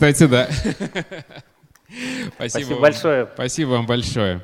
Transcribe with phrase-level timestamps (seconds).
[0.00, 0.48] Кстати, да.
[2.34, 3.28] Спасибо, Спасибо большое.
[3.34, 4.40] Спасибо вам большое.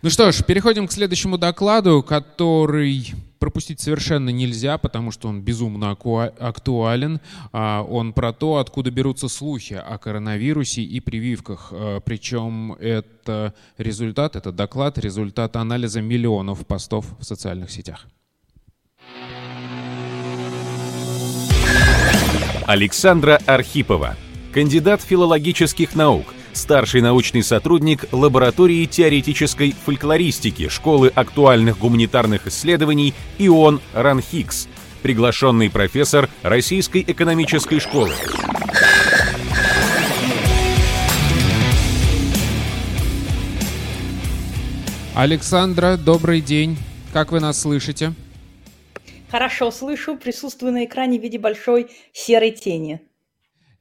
[0.00, 5.90] Ну что ж, переходим к следующему докладу, который пропустить совершенно нельзя, потому что он безумно
[5.90, 7.20] актуален.
[7.52, 11.68] А, он про то, откуда берутся слухи о коронавирусе и прививках.
[11.72, 18.06] А, Причем это результат, это доклад, результат анализа миллионов постов в социальных сетях.
[22.66, 24.16] Александра Архипова,
[24.52, 34.68] кандидат филологических наук– старший научный сотрудник лаборатории теоретической фольклористики Школы актуальных гуманитарных исследований ИОН РАНХИКС,
[35.02, 38.12] приглашенный профессор Российской экономической школы.
[45.14, 46.78] Александра, добрый день.
[47.12, 48.14] Как вы нас слышите?
[49.30, 53.00] Хорошо слышу, присутствую на экране в виде большой серой тени.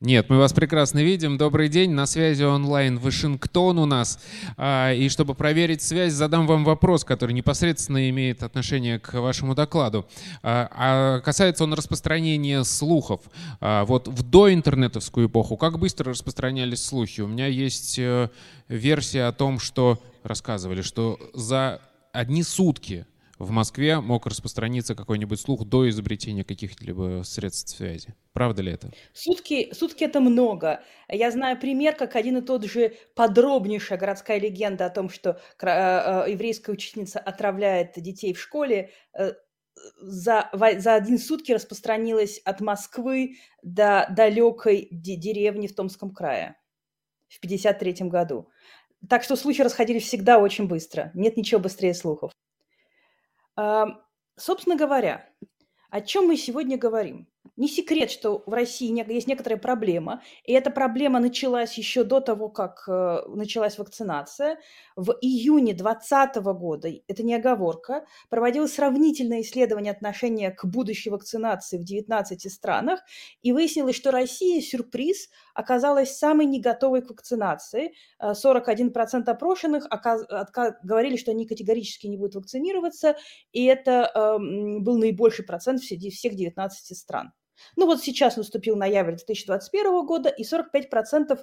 [0.02, 1.38] Нет, мы вас прекрасно видим.
[1.38, 4.17] Добрый день, на связи онлайн Вашингтон у нас.
[4.56, 10.08] А, и чтобы проверить связь, задам вам вопрос, который непосредственно имеет отношение к вашему докладу.
[10.41, 13.23] А, а касается он распространения слухов.
[13.59, 17.19] Вот в доинтернетовскую эпоху как быстро распространялись слухи?
[17.19, 18.30] У меня есть э,
[18.69, 21.81] версия о том, что рассказывали, что за
[22.13, 23.06] одни сутки
[23.39, 28.13] в Москве мог распространиться какой-нибудь слух до изобретения каких-либо средств связи.
[28.33, 28.91] Правда ли это?
[29.13, 30.83] Сутки, сутки это много.
[31.07, 35.65] Я знаю пример, как один и тот же подробнейшая городская легенда о том, что э,
[35.65, 39.31] э, еврейская учительница отравляет детей в школе, э,
[40.01, 46.57] за, за один сутки распространилась от Москвы до далекой деревни в Томском крае
[47.29, 48.49] в 1953 году.
[49.07, 51.11] Так что слухи расходились всегда очень быстро.
[51.13, 52.33] Нет ничего быстрее слухов.
[53.55, 55.30] Собственно говоря,
[55.89, 57.28] о чем мы сегодня говорим?
[57.58, 62.47] Не секрет, что в России есть некоторая проблема, и эта проблема началась еще до того,
[62.47, 64.59] как э, началась вакцинация.
[64.95, 71.84] В июне 2020 года, это не оговорка, проводилось сравнительное исследование отношения к будущей вакцинации в
[71.84, 73.02] 19 странах,
[73.41, 75.29] и выяснилось, что Россия, сюрприз,
[75.59, 77.94] оказалась самой не готовой к вакцинации.
[78.22, 78.94] 41%
[79.28, 79.88] э, опрошенных
[80.84, 83.18] говорили, что они категорически не будут вакцинироваться,
[83.52, 87.34] и это эм, был наибольший процент всех 19 стран.
[87.75, 91.40] Ну вот сейчас наступил ноябрь 2021 года, и 45%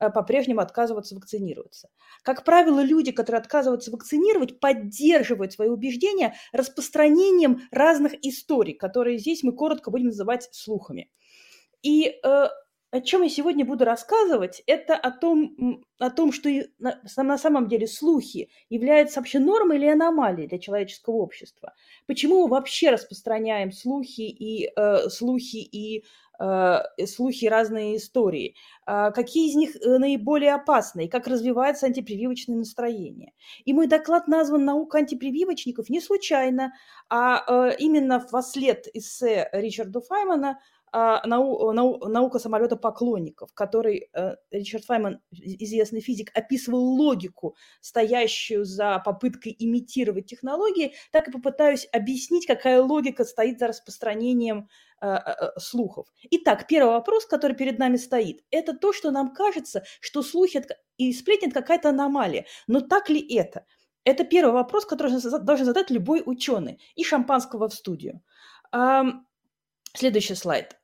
[0.00, 1.88] э, по-прежнему отказываются вакцинироваться.
[2.22, 9.52] Как правило, люди, которые отказываются вакцинировать, поддерживают свои убеждения распространением разных историй, которые здесь мы
[9.52, 11.10] коротко будем называть слухами.
[11.80, 12.48] И э,
[12.94, 17.66] о чем я сегодня буду рассказывать, это о том, о том что на, на самом
[17.66, 21.74] деле слухи являются вообще нормой или аномалией для человеческого общества.
[22.06, 26.04] Почему мы вообще распространяем слухи и э, слухи и
[26.38, 28.54] э, слухи разные истории,
[28.86, 33.32] э, какие из них э, наиболее опасны и как развивается антипрививочное настроение.
[33.64, 36.72] И мой доклад назван «Наука антипрививочников» не случайно,
[37.10, 40.58] а э, именно во след эссе Ричарда Файмана а,
[40.94, 49.02] нау, нау, наука самолета поклонников, который э, Ричард Файман, известный физик, описывал логику, стоящую за
[49.04, 54.68] попыткой имитировать технологии, так и попытаюсь объяснить, какая логика стоит за распространением
[55.00, 56.06] э, э, слухов.
[56.30, 60.64] Итак, первый вопрос, который перед нами стоит, это то, что нам кажется, что слухи
[60.96, 62.46] и сплетни– какая-то аномалия.
[62.68, 63.66] Но так ли это?
[64.04, 65.10] Это первый вопрос, который
[65.40, 66.78] должен задать любой ученый.
[66.94, 68.22] И шампанского в студию.
[69.96, 70.76] Следующий слайд.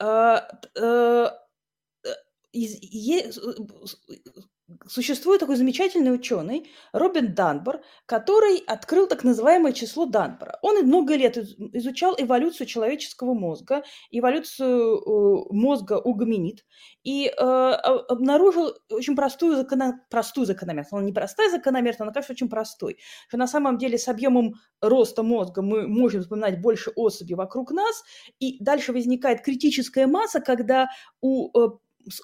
[4.86, 10.58] Существует такой замечательный ученый Робин Данбор, который открыл так называемое число Данбора.
[10.62, 16.64] Он много лет изучал эволюцию человеческого мозга, эволюцию э, мозга у гоминид,
[17.02, 19.94] и э, обнаружил очень простую, закономер...
[20.10, 20.92] простую закономерность.
[20.92, 22.98] Она не простая закономерность, она, кажется, очень простой.
[23.28, 28.02] Что на самом деле с объемом роста мозга мы можем вспоминать больше особей вокруг нас,
[28.38, 30.88] и дальше возникает критическая масса, когда
[31.20, 31.70] у э,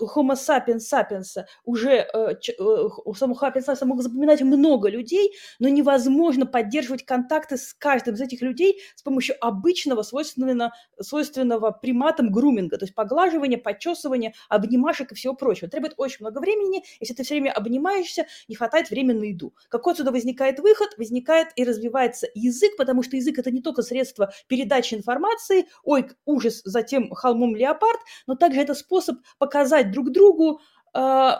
[0.00, 2.62] Homo sapiens sapiens уже э, э,
[3.04, 8.20] у самого Homo sapiens мог запоминать много людей, но невозможно поддерживать контакты с каждым из
[8.20, 15.14] этих людей с помощью обычного, свойственного, свойственного приматам груминга, то есть поглаживания, подчесывания, обнимашек и
[15.14, 15.68] всего прочего.
[15.68, 16.82] Требует очень много времени.
[17.00, 19.54] Если ты все время обнимаешься, не хватает времени на еду.
[19.68, 20.90] Какой отсюда возникает выход?
[20.96, 26.62] Возникает и развивается язык, потому что язык– это не только средство передачи информации, ой, ужас,
[26.64, 30.60] затем холмом леопард, но также это способ показать показать друг другу,
[30.94, 31.30] э,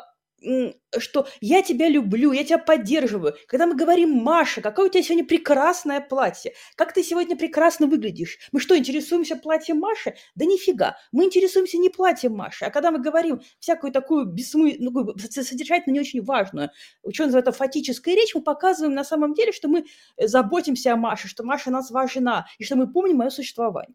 [0.99, 3.35] что я тебя люблю, я тебя поддерживаю.
[3.49, 8.39] Когда мы говорим, Маша, какое у тебя сегодня прекрасное платье, как ты сегодня прекрасно выглядишь.
[8.53, 10.15] Мы что, интересуемся платьем Маши?
[10.35, 12.65] Да нифига, мы интересуемся не платьем Маши.
[12.65, 16.71] А когда мы говорим всякую такую бессмысленную, ну, содержательно не очень важную,
[17.13, 19.85] что называется, фатическая речь, мы показываем на самом деле, что мы
[20.19, 23.95] заботимся о Маше, что Маша нас важна, и что мы помним мое существование.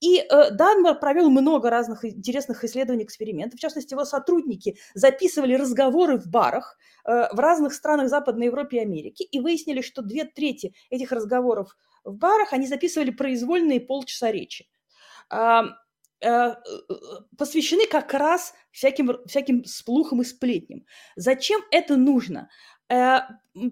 [0.00, 3.58] И э, Данмар провел много разных интересных исследований, экспериментов.
[3.58, 8.80] В частности, его сотрудники записывали разговоры в барах э, в разных странах Западной Европы и
[8.80, 14.68] Америки и выяснили, что две трети этих разговоров в барах они записывали произвольные полчаса речи
[15.32, 16.54] э,
[17.38, 20.84] посвящены как раз всяким, всяким сплухам и сплетням.
[21.16, 22.48] Зачем это нужно?
[22.90, 23.20] Э,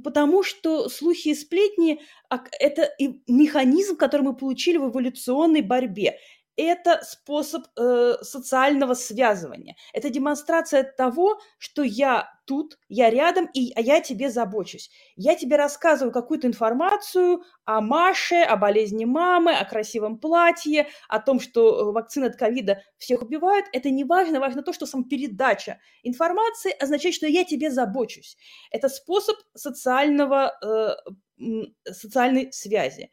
[0.05, 2.01] потому что слухи и сплетни–
[2.61, 2.95] это
[3.27, 6.19] механизм, который мы получили в эволюционной борьбе
[6.63, 9.77] это способ э, социального связывания.
[9.93, 14.91] Это демонстрация того, что я тут, я рядом, и а я тебе забочусь.
[15.17, 21.39] Я тебе рассказываю какую-то информацию о Маше, о болезни мамы, о красивом платье, о том,
[21.39, 23.67] что э, вакцины от ковида всех убивают.
[23.73, 28.37] Это не важно, важно то, что сам передача информации означает, что я тебе забочусь.
[28.71, 33.11] Это способ социального, э, социальной связи.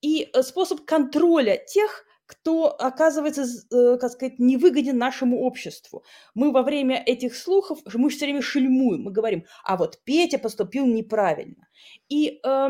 [0.00, 6.04] И э, способ контроля тех, кто оказывается, э, как сказать, невыгоден нашему обществу.
[6.34, 10.86] Мы во время этих слухов, мы все время шельмуем, мы говорим, а вот Петя поступил
[10.86, 11.68] неправильно.
[12.08, 12.68] И э,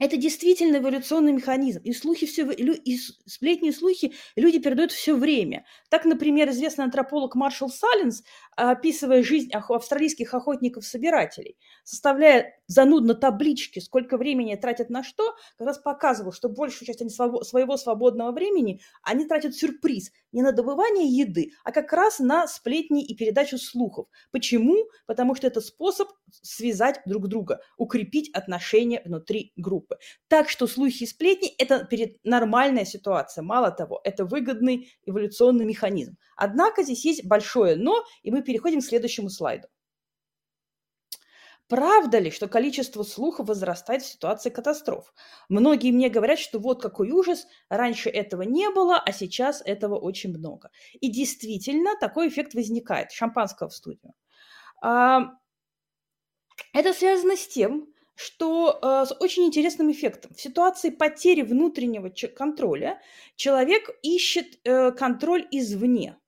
[0.00, 1.80] это действительно эволюционный механизм.
[1.84, 5.66] И слухи все, и сплетни и слухи люди передают все время.
[5.90, 8.24] Так, например, известный антрополог Маршал Саллинс,
[8.56, 16.32] описывая жизнь австралийских охотников-собирателей, составляя занудно таблички, сколько времени тратят на что, как раз показывал,
[16.32, 21.72] что большую часть они своего свободного времени они тратят сюрприз не на добывание еды, а
[21.72, 24.06] как раз на сплетни и передачу слухов.
[24.30, 24.88] Почему?
[25.06, 29.98] Потому что это способ связать друг друга, укрепить отношения внутри группы.
[30.28, 31.88] Так что слухи и сплетни– это
[32.24, 33.42] нормальная ситуация.
[33.42, 36.16] Мало того, это выгодный эволюционный механизм.
[36.36, 39.68] Однако здесь есть большое «но», и мы переходим к следующему слайду.
[41.70, 45.14] Правда ли, что количество слухов возрастает в ситуации катастроф?
[45.48, 50.36] Многие мне говорят, что вот какой ужас, раньше этого не было, а сейчас этого очень
[50.36, 50.70] много.
[51.00, 53.12] И действительно такой эффект возникает.
[53.12, 54.14] Шампанского в студию.
[54.82, 55.36] А,
[56.72, 57.86] это связано с тем,
[58.16, 60.34] что э, с очень интересным эффектом.
[60.34, 63.00] В ситуации потери внутреннего контроля
[63.36, 66.18] человек ищет э, контроль извне.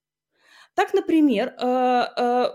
[0.74, 2.46] Так, например, э, э,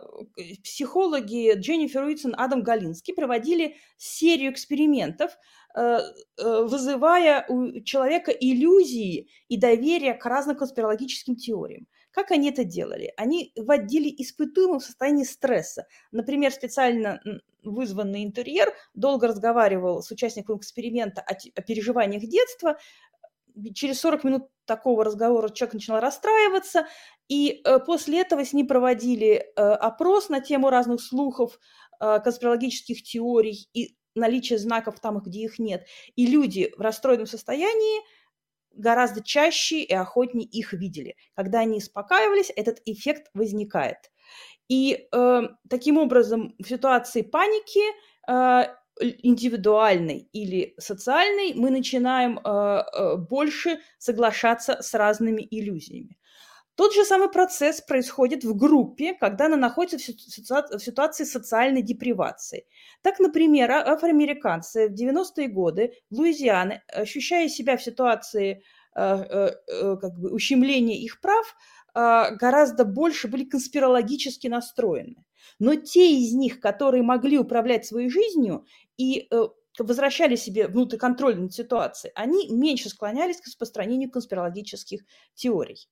[0.64, 5.38] психологи Дженнифер Уитсон, Адам Галинский проводили серию экспериментов,
[5.76, 6.00] э,
[6.38, 11.86] вызывая у человека иллюзии и доверие к разным конспирологическим теориям.
[12.10, 13.14] Как они это делали?
[13.18, 15.86] Они вводили испытуемых в состоянии стресса.
[16.12, 17.22] Например, специально
[17.64, 22.80] вызванный интерьер долго разговаривал с участником эксперимента о, о переживаниях детства.
[23.76, 26.88] Через 40 минут такого разговора человек начинал расстраиваться,
[27.28, 31.60] и э, после этого с ним проводили э, опрос на тему разных слухов,
[32.00, 35.88] э, конспирологических теорий и наличие знаков там, где их нет.
[36.16, 38.02] И люди в расстроенном состоянии
[38.72, 41.16] гораздо чаще и охотнее их видели.
[41.36, 43.98] Когда они успокаивались, этот эффект возникает.
[44.70, 47.82] И э, таким образом в ситуации паники
[48.30, 56.18] э, индивидуальной или социальной мы начинаем э, э, больше соглашаться с разными иллюзиями.
[56.76, 62.66] Тот же самый процесс происходит в группе, когда она находится в ситуации социальной депривации.
[63.02, 68.62] Так, например, а, афроамериканцы в 90-е годы в Луизиане, ощущая себя в ситуации
[68.96, 71.56] э, э, как бы ущемления их прав,
[71.96, 75.16] гораздо больше были конспирологически настроены.
[75.60, 78.66] Но те из них, которые могли управлять своей жизнью
[78.98, 79.30] и
[79.80, 85.02] возвращали себе внутрь контроль над ситуацией, они меньше склонялись к распространению конспирологических
[85.36, 85.88] теорий.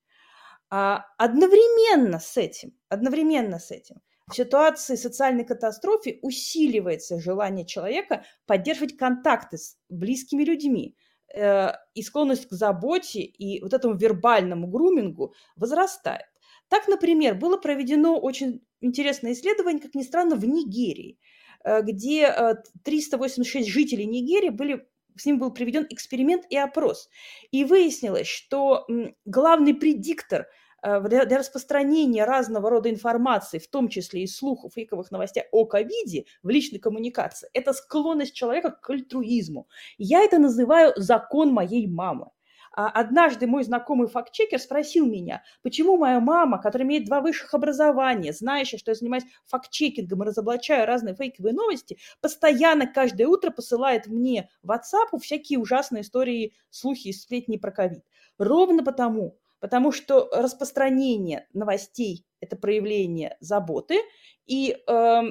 [0.70, 8.98] А одновременно с этим, одновременно с этим, в ситуации социальной катастрофы усиливается желание человека поддерживать
[8.98, 10.98] контакты с близкими людьми,
[11.36, 16.26] э, и склонность к заботе и вот этому вербальному грумингу возрастает.
[16.70, 23.68] Так, например, было проведено очень интересное исследование, как ни странно, в Нигерии, э, где 386
[23.68, 24.86] э, жителей Нигерии были
[25.18, 27.10] с ним был проведен эксперимент и опрос.
[27.52, 28.86] И выяснилось, что
[29.26, 30.48] главный предиктор
[30.84, 36.26] э, для распространения разного рода информации, в том числе и слухов, фейковых новостей о ковиде
[36.44, 39.68] в личной коммуникации, это склонность человека к альтруизму.
[39.98, 42.28] Я это называю закон моей мамы.
[42.76, 48.34] А однажды мой знакомый фактчекер спросил меня, почему моя мама, которая имеет два высших образования,
[48.34, 54.50] знающая, что я занимаюсь фактчекингом и разоблачаю разные фейковые новости, постоянно каждое утро посылает мне
[54.62, 58.04] в WhatsApp всякие ужасные истории, слухи и сплетни про ковид.
[58.38, 64.00] Ровно потому, потому что распространение новостей– это проявление заботы,
[64.46, 65.22] и э,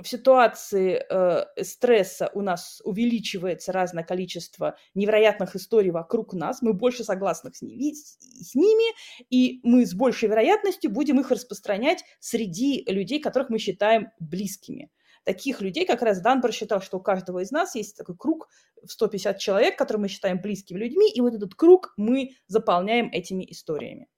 [0.00, 7.02] в ситуации э, стресса у нас увеличивается разное количество невероятных историй вокруг нас, мы больше
[7.02, 8.94] согласны с ними, с ними,
[9.28, 14.90] и мы с большей вероятностью будем их распространять среди людей, которых мы считаем близкими.
[15.24, 18.48] Таких людей как раз Дан просчитал, что у каждого из нас есть такой круг
[18.82, 23.44] в 150 человек, которые мы считаем близкими людьми, и вот этот круг мы заполняем этими
[23.50, 24.08] историями.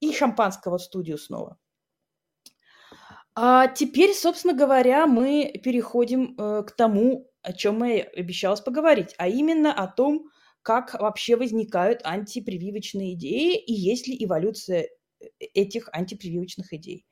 [0.00, 1.58] И шампанского в студию снова.
[3.40, 9.28] А теперь, собственно говоря, мы переходим э, к тому, о чем я обещалась поговорить, а
[9.28, 10.24] именно о том,
[10.62, 14.88] как вообще возникают антипрививочные идеи и есть ли эволюция
[15.20, 17.06] э, этих антипрививочных идей.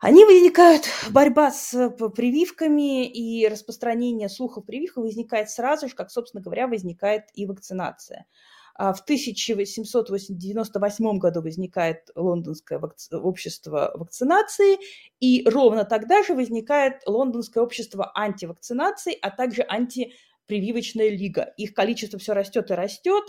[0.00, 6.66] Они возникают, борьба с прививками и распространение слухов прививках возникает сразу же, как, собственно говоря,
[6.68, 8.26] возникает и вакцинация.
[8.74, 12.80] А в 1898 году возникает Лондонское
[13.12, 14.78] общество вакцинации,
[15.20, 21.52] и ровно тогда же возникает Лондонское общество антивакцинации, а также антипрививочная лига.
[21.56, 23.24] Их количество все растет и растет.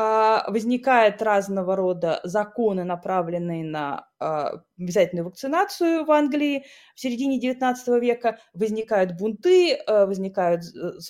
[0.00, 6.64] А, возникают разного рода законы, направленные на а, обязательную вакцинацию в Англии
[6.94, 10.62] в середине XIX века, возникают бунты, а, возникают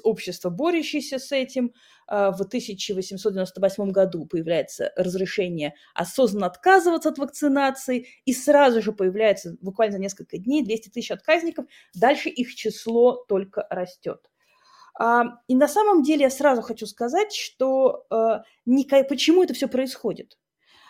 [0.04, 1.74] общества, борющиеся с этим.
[2.10, 9.98] В 1898 году появляется разрешение осознанно отказываться от вакцинации, и сразу же появляется буквально за
[9.98, 14.30] несколько дней 200 тысяч отказников, дальше их число только растет.
[15.00, 20.36] И на самом деле я сразу хочу сказать, что э, почему это все происходит.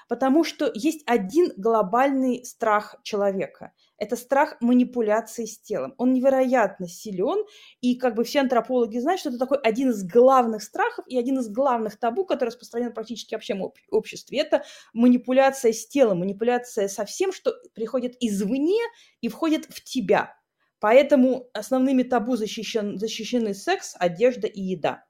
[0.08, 3.72] Потому что есть один глобальный страх человека.
[3.98, 5.94] Это страх манипуляции с телом.
[5.98, 7.44] Он невероятно силен,
[7.82, 11.38] и как бы все антропологи знают, что это такой один из главных страхов и один
[11.40, 13.60] из главных табу, который распространен практически во всем
[13.90, 14.38] обществе.
[14.38, 18.80] Это манипуляция с телом, манипуляция со всем, что приходит извне
[19.20, 20.37] и входит в тебя.
[20.80, 25.04] Поэтому основными табу защищен, защищены секс, одежда и еда.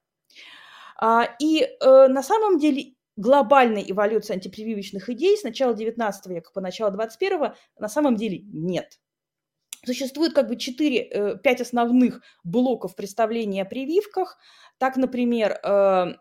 [1.00, 6.60] А, и э, на самом деле глобальной эволюции антипрививочных идей с начала XIX века по
[6.60, 8.98] начало XXI на самом деле нет.
[9.84, 14.38] Существует как бы 4-5 э, основных блоков представления о прививках.
[14.78, 16.14] Так, например, э,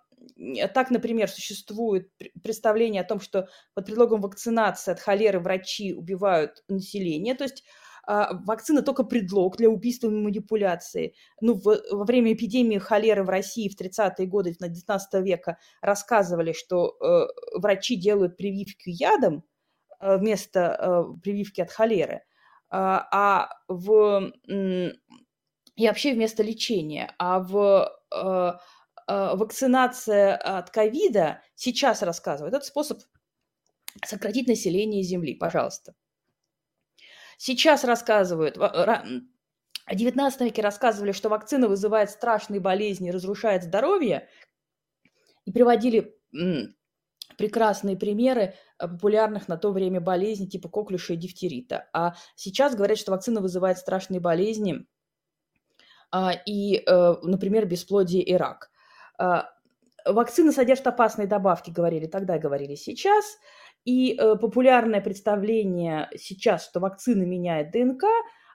[0.74, 2.12] так, например, существует
[2.44, 7.34] представление о том, что под предлогом вакцинации от холеры врачи убивают население.
[7.36, 7.64] То есть
[8.08, 11.14] вакцина только предлог для убийства и манипуляции.
[11.42, 16.96] Ну, в, во время эпидемии холеры в России в 30-е годы 19 века рассказывали, что
[17.02, 17.28] э,
[17.60, 19.44] врачи делают прививки ядом
[20.00, 22.22] э, вместо э, прививки от холеры,
[22.70, 24.32] а, а в
[25.78, 27.14] и вообще вместо лечения.
[27.20, 28.54] А в э,
[29.08, 32.56] э, вакцинация от ковида сейчас рассказывают.
[32.56, 33.02] Это способ
[34.04, 35.36] сократить население Земли.
[35.36, 35.94] Пожалуйста.
[37.38, 38.62] Сейчас рассказывают, в
[39.90, 44.28] XIX веке рассказывали, что вакцина вызывает страшные болезни, разрушает здоровье,
[45.46, 46.18] и приводили
[47.38, 48.42] прекрасные примеры
[48.80, 51.88] э, популярных на то время болезней типа коклюша и дифтерита.
[51.94, 54.88] А сейчас говорят, что вакцина вызывает страшные болезни
[56.12, 58.72] а, и, э, например, бесплодие и рак.
[59.18, 59.50] А,
[60.06, 63.38] вакцина содержит опасные добавки, говорили тогда, говорили сейчас.
[63.86, 68.04] И э, популярное представление сейчас, что вакцина меняет ДНК,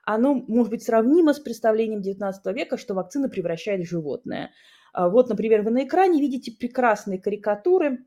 [0.05, 4.51] оно может быть сравнимо с представлением XIX века, что вакцина превращает животное.
[4.93, 8.05] А вот, например, вы на экране видите прекрасные карикатуры,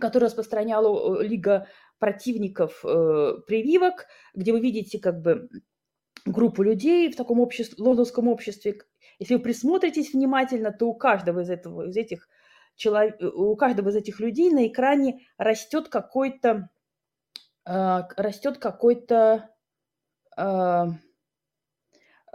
[0.00, 1.66] которые распространяла э, Лига
[1.98, 5.48] противников э, прививок, где вы видите как бы
[6.26, 8.80] группу людей в таком обществе, лондонском обществе.
[9.18, 12.28] Если вы присмотритесь внимательно, то у каждого из, этого, из этих
[12.82, 16.70] э, у каждого из этих людей на экране растет какой-то
[17.66, 19.50] э, растет какой-то
[20.36, 20.86] э,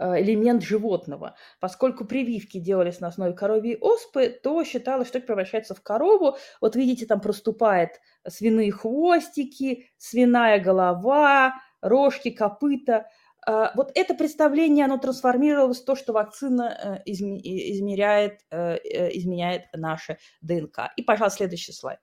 [0.00, 1.36] элемент животного.
[1.60, 6.36] Поскольку прививки делались на основе коровьей оспы, то считалось, что это превращается в корову.
[6.60, 13.08] Вот видите, там проступает свиные хвостики, свиная голова, рожки, копыта.
[13.46, 19.62] А, вот это представление, оно трансформировалось в то, что вакцина э, измеряет, э, э, изменяет
[19.74, 20.90] наше ДНК.
[20.96, 22.00] И, пожалуйста, следующий слайд.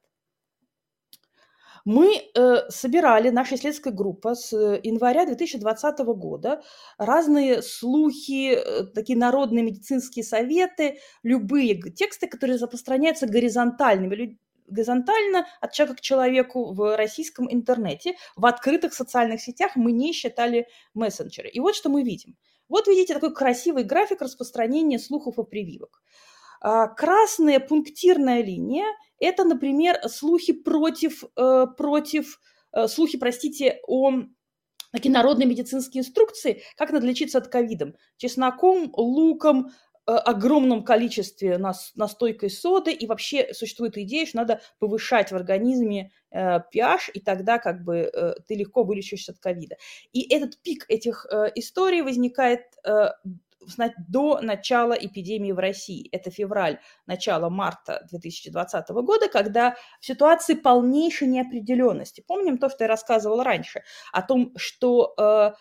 [1.86, 2.22] Мы
[2.68, 6.62] собирали, наша исследовательская группа с января 2020 года
[6.98, 8.60] разные слухи,
[8.94, 14.38] такие народные медицинские советы, любые тексты, которые распространяются горизонтальными
[14.68, 20.68] горизонтально от человека к человеку в российском интернете, в открытых социальных сетях мы не считали
[20.94, 21.50] мессенджеры.
[21.50, 22.38] И вот что мы видим.
[22.70, 26.02] Вот видите такой красивый график распространения слухов и прививок.
[26.60, 28.86] А, красная пунктирная линия–
[29.20, 32.40] это, например, слухи против, э, против
[32.74, 34.12] э, слухи, простите, о
[34.92, 37.94] такие народные медицинские инструкции, как надо лечиться от ковида.
[38.18, 39.72] Чесноком, луком,
[40.08, 47.12] огромном количестве настойкой соды, и вообще существует идея, что надо повышать в организме э, pH,
[47.14, 49.76] и тогда как бы э, ты легко вылечишься от ковида.
[50.14, 52.62] И этот пик этих э, историй возникает
[54.08, 56.08] до начала эпидемии в России.
[56.14, 62.24] Это февраль, начало марта 2020 года, когда в ситуации полнейшей неопределенности.
[62.26, 63.84] Помним то, что я рассказывала раньше,
[64.14, 65.58] о том, что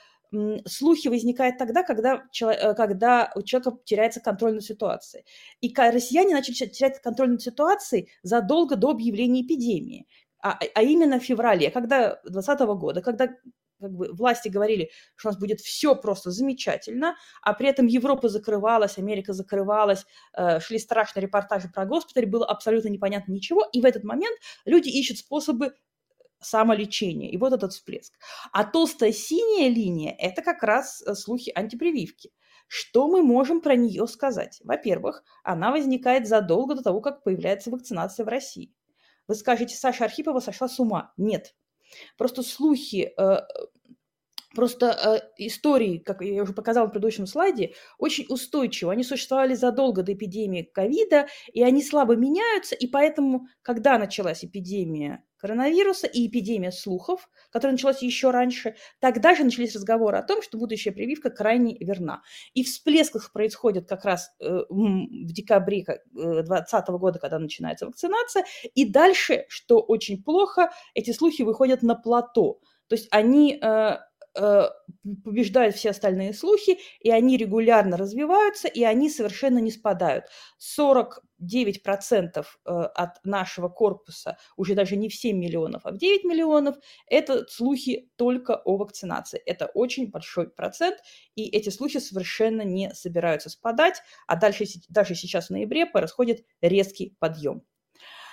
[0.66, 5.24] слухи возникают тогда, когда, э, когда у человека теряется контроль над ситуацией.
[5.60, 10.06] И россияне начали терять контроль над ситуацией задолго до объявления эпидемии
[10.42, 13.28] а, а именно в феврале, когда 2020 года, когда
[13.80, 18.28] как бы власти говорили, что у нас будет все просто замечательно, а при этом Европа
[18.28, 23.84] закрывалась, Америка закрывалась, э, шли страшные репортажи про госпиталь, было абсолютно непонятно ничего, и в
[23.84, 25.72] этот момент люди ищут способы
[26.40, 27.30] самолечения.
[27.30, 28.12] И вот этот всплеск.
[28.52, 32.30] А толстая синяя линия– это как раз э, слухи антипрививки.
[32.68, 34.60] Что мы можем про нее сказать?
[34.64, 38.74] Во-первых, она возникает задолго до того, как появляется вакцинация в России.
[39.28, 41.12] Вы скажете, Саша Архипова сошла с ума.
[41.16, 41.54] Нет,
[42.16, 43.40] Просто слухи, э,
[44.56, 48.90] просто э, истории, как я уже показала в предыдущем слайде, очень устойчивы.
[48.90, 55.22] Они существовали задолго до эпидемии ковида, и они слабо меняются, и поэтому, когда началась эпидемия
[55.36, 60.56] коронавируса и эпидемия слухов, которая началась еще раньше, тогда же начались разговоры о том, что
[60.56, 62.22] будущая прививка крайне верна.
[62.54, 65.84] И всплесках происходит как раз э, в декабре
[66.14, 71.94] 2020 э, года, когда начинается вакцинация, и дальше, что очень плохо, эти слухи выходят на
[71.94, 72.60] плато.
[72.88, 73.98] То есть они Э,
[75.24, 80.26] побеждают все остальные слухи, и они регулярно развиваются, и они совершенно не спадают.
[80.78, 81.12] 49%
[82.36, 86.76] э, от нашего корпуса, уже даже не в 7 миллионов, а в 9 миллионов,
[87.06, 89.40] это слухи только о вакцинации.
[89.46, 90.98] Это очень большой процент,
[91.34, 97.16] и эти слухи совершенно не собираются спадать, а дальше, даже сейчас в ноябре происходит резкий
[97.18, 97.62] подъем.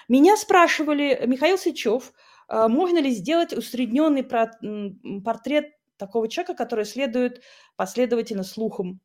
[0.10, 2.14] Меня спрашивали, Михаил Сычев,
[2.50, 5.72] э, можно ли сделать усредненный портрет
[6.08, 7.42] такого человека, который следует
[7.76, 9.00] последовательно слухам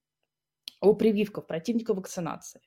[0.81, 2.61] о прививках противников вакцинации.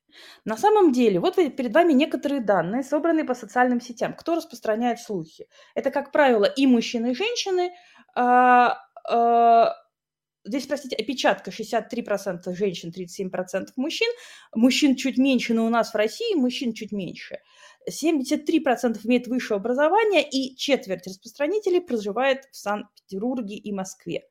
[0.46, 4.13] На самом деле, вот перед вами некоторые данные, собранные по социальным сетям.
[4.13, 5.48] Кто распространяет слухи?
[5.76, 7.72] Это, как правило, и мужчины, и женщины.
[8.15, 8.78] А,
[9.10, 9.76] а,
[10.44, 14.12] здесь, простите, опечатка 63% женщин, 37% мужчин.
[14.54, 17.39] Мужчин чуть меньше, но у нас в России мужчин чуть меньше.
[17.89, 24.24] 73% имеет высшее образование, и четверть распространителей проживает в Санкт-Петербурге и Москве.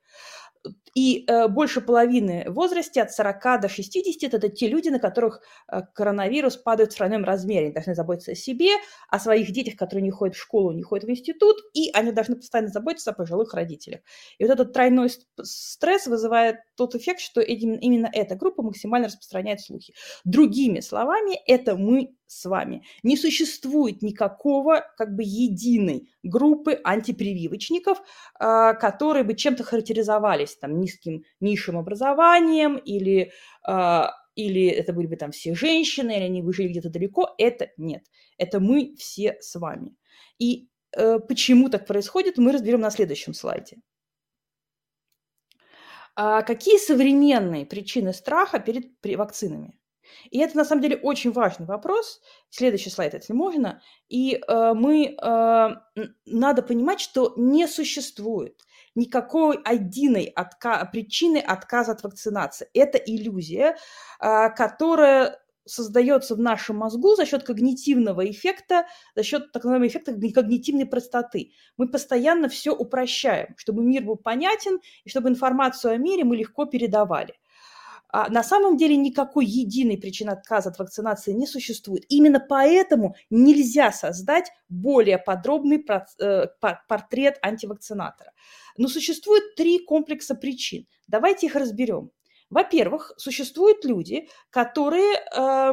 [0.95, 5.83] И э, больше половины возрасте от 40 до 60– это те люди, на которых э,
[5.95, 7.67] коронавирус падает в тройном размере.
[7.67, 8.73] Они должны заботиться о себе,
[9.09, 12.37] о своих детях, которые не ходят в школу, не ходят в институт, и они должны
[12.37, 14.01] постоянно заботиться о пожилых родителях.
[14.39, 15.11] И вот этот тройной
[15.43, 19.95] стресс вызывает тот эффект, что именно эта группа максимально распространяет слухи.
[20.25, 22.85] Другими словами, это мы с вами.
[23.03, 28.01] Не существует никакого как бы единой группы антипрививочников,
[28.39, 33.33] а, которые бы чем-то характеризовались там низким низшим образованием или
[33.67, 37.35] а, или это были бы там все женщины, или они бы жили где-то далеко.
[37.37, 38.05] Это нет.
[38.39, 39.97] Это мы все с вами.
[40.39, 43.79] И э, почему так происходит, мы разберем на следующем слайде.
[46.15, 49.81] А какие современные причины страха перед вакцинами?
[50.31, 52.21] И это на самом деле очень важный вопрос.
[52.49, 53.83] Следующий слайд, если можно.
[54.09, 55.69] И э, мы э,
[56.27, 58.61] надо понимать, что не существует
[58.95, 62.69] никакой единой отка- причины отказа от вакцинации.
[62.75, 63.77] Это иллюзия,
[64.21, 70.13] э, которая создается в нашем мозгу за счет когнитивного эффекта, за счет так называемого эффекта
[70.13, 71.53] когнитивной простоты.
[71.77, 76.65] Мы постоянно все упрощаем, чтобы мир был понятен и чтобы информацию о мире мы легко
[76.65, 77.35] передавали.
[78.13, 82.05] А на самом деле никакой единой причины отказа от вакцинации не существует.
[82.09, 85.85] Именно поэтому нельзя создать более подробный
[86.19, 86.47] э,
[86.89, 88.33] портрет антивакцинатора.
[88.77, 90.87] Но существует три комплекса причин.
[91.07, 92.11] Давайте их разберем.
[92.51, 95.73] Во-первых, существуют люди, которые э,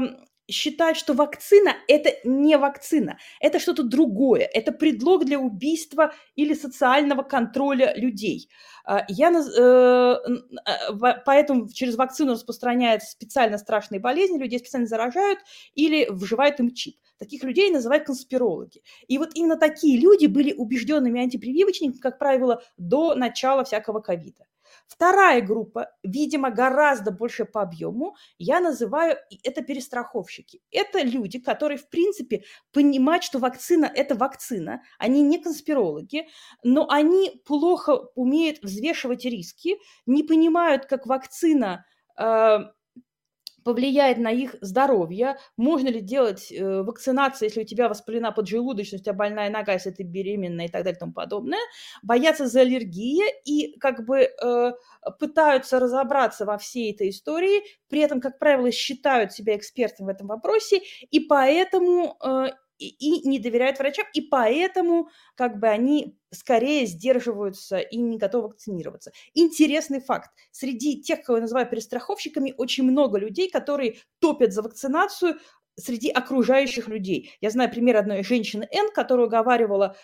[0.50, 7.24] считают, что вакцина– это не вакцина, это что-то другое, это предлог для убийства или социального
[7.24, 8.50] контроля людей.
[8.86, 10.18] А, я, э,
[10.66, 15.40] э поэтому через вакцину распространяются специально страшные болезни, людей специально заражают
[15.76, 16.96] или вживают им чип.
[17.18, 18.82] Таких людей называют конспирологи.
[19.08, 24.46] И вот именно такие люди были убежденными антипрививочниками, как правило, до начала всякого ковида.
[24.88, 30.62] Вторая группа, видимо, гораздо больше по объему, я называю это перестраховщики.
[30.72, 34.82] Это люди, которые, в принципе, понимают, что вакцина– это вакцина.
[35.00, 36.28] Они не конспирологи,
[36.64, 41.86] но они плохо умеют взвешивать риски, не понимают, как вакцина
[42.20, 42.60] э,
[43.68, 49.04] повлияет на их здоровье, можно ли делать э, вакцинацию, если у тебя воспалена поджелудочность, у
[49.04, 51.60] тебя больная нога, если ты беременна и так далее и тому подобное,
[52.02, 54.72] боятся за аллергии и как бы э,
[55.20, 60.28] пытаются разобраться во всей этой истории, при этом, как правило, считают себя экспертом в этом
[60.28, 60.80] вопросе,
[61.12, 67.78] и поэтому э, и, и не доверяют врачам, и поэтому как бы они скорее сдерживаются
[67.80, 69.12] и не готовы вакцинироваться.
[69.34, 70.32] Интересный факт.
[70.52, 75.38] Среди тех, кого я называю перестраховщиками, очень много людей, которые топят за вакцинацию,
[75.80, 77.32] среди окружающих людей.
[77.40, 79.96] Я знаю пример одной женщины Н, которая уговаривала,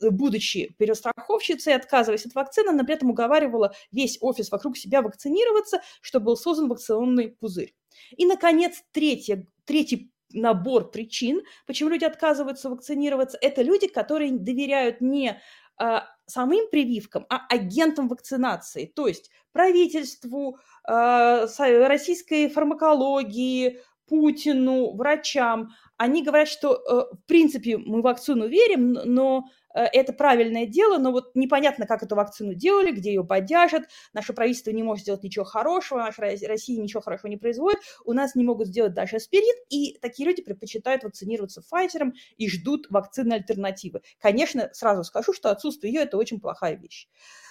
[0.00, 6.26] будучи перестраховщицей, отказываясь от вакцины, она при этом уговаривала весь офис вокруг себя вакцинироваться, чтобы
[6.26, 7.74] был создан вакционный пузырь.
[8.16, 13.38] И, наконец, третье, третий набор причин, почему люди отказываются вакцинироваться.
[13.40, 15.40] Это люди, которые доверяют не
[15.78, 23.80] а, самим прививкам, а агентам вакцинации, то есть правительству, а, российской фармакологии,
[24.12, 25.70] Путину, врачам.
[25.96, 31.34] Они говорят, что, э, в принципе, мы вакцину верим, но это правильное дело, но вот
[31.34, 33.88] непонятно, как эту вакцину делали, где ее поддержат.
[34.12, 38.34] Наше правительство не может сделать ничего хорошего, наша Россия ничего хорошего не производит, у нас
[38.34, 44.02] не могут сделать даже аспирин, и такие люди предпочитают вакцинироваться Pfizer и ждут вакцины альтернативы.
[44.18, 47.08] Конечно, сразу скажу, что отсутствие ее– это очень плохая вещь.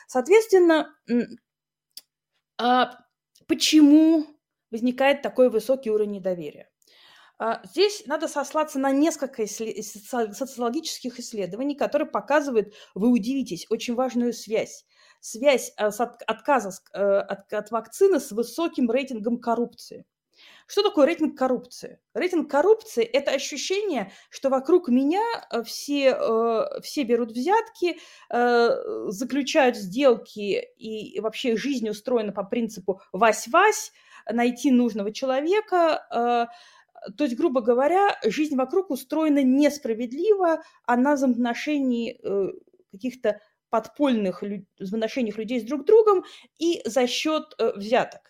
[0.08, 0.96] Соответственно,
[2.58, 2.98] а
[3.48, 4.26] почему
[4.70, 6.71] возникает такой высокий уровень недоверия?
[7.44, 14.86] А, здесь надо сослаться на несколько социологических исследований, которые показывают, вы удивитесь, очень важную связь.
[15.22, 20.06] Связь а, с отказа э, от, от вакцины с высоким рейтингом коррупции.
[20.68, 22.00] Что такое рейтинг коррупции?
[22.14, 27.98] Рейтинг коррупции– это ощущение, что вокруг меня э, все, э, все берут взятки,
[28.30, 33.92] заключают сделки, и вообще жизнь устроена по принципу «вась-вась»,
[34.32, 36.48] найти нужного человека–
[37.18, 42.52] то есть, грубо говоря, жизнь вокруг устроена несправедливо, она в отношении э,
[42.92, 44.44] каких-то подпольных
[44.80, 46.24] взаимоотношениях людей с друг другом
[46.60, 48.22] и за счет э, взяток.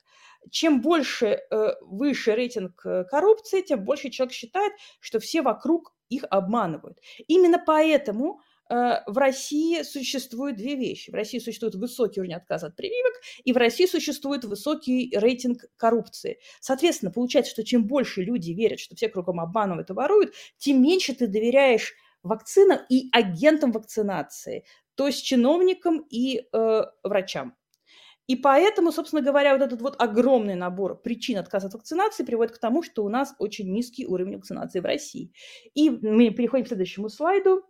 [0.50, 7.00] Чем больше, э, выше рейтинг коррупции, тем больше человек считает, что все вокруг их обманывают.
[7.28, 11.12] Именно поэтому в России существуют две вещи.
[11.12, 16.40] В России существует высокий уровень отказа от прививок, и в России существует высокий рейтинг коррупции.
[16.62, 21.14] Соответственно, получается, что чем больше люди верят, что все кругом обманывают и воруют, тем меньше
[21.14, 24.64] ты доверяешь вакцинам и агентам вакцинации,
[24.96, 27.56] то есть чиновникам и э, врачам.
[28.28, 32.60] И поэтому, собственно говоря, вот этот вот огромный набор причин отказа от вакцинации приводит к
[32.60, 35.34] тому, что у нас очень низкий уровень вакцинации в России.
[35.74, 37.64] И мы переходим к следующему слайду.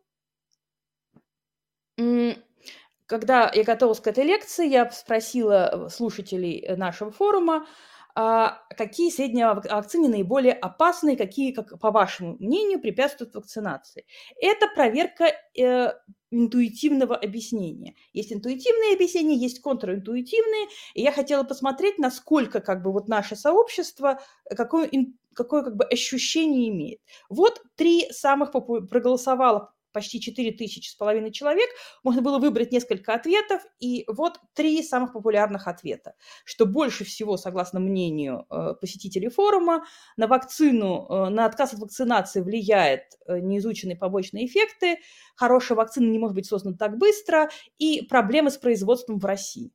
[3.12, 7.68] Когда я готовилась к этой лекции, я спросила слушателей нашего форума,
[8.16, 14.06] а, какие сведения о наиболее опасны, какие, как, по вашему мнению, препятствуют вакцинации.
[14.40, 15.26] Это проверка
[15.60, 15.92] э,
[16.32, 17.96] интуитивного объяснения.
[18.14, 20.68] Есть интуитивные объяснения, есть контринтуитивные.
[20.94, 24.22] И я хотела посмотреть, насколько как бы вот наше сообщество,
[24.56, 24.90] какое,
[25.36, 27.02] какое как бы ощущение имеет.
[27.28, 31.70] Вот три самых проголосовало почти 4 тысячи с половиной человек,
[32.04, 37.80] можно было выбрать несколько ответов, и вот три самых популярных ответа, что больше всего, согласно
[37.80, 39.86] мнению э, посетителей форума,
[40.18, 44.98] на вакцину, э, на отказ от вакцинации влияет э, неизученные побочные эффекты,
[45.36, 49.72] хорошая вакцина не может быть создана так быстро, и проблемы с производством в России.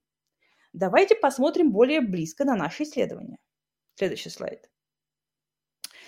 [0.73, 3.39] Давайте посмотрим более близко на наши исследования.
[3.95, 4.69] Следующий слайд.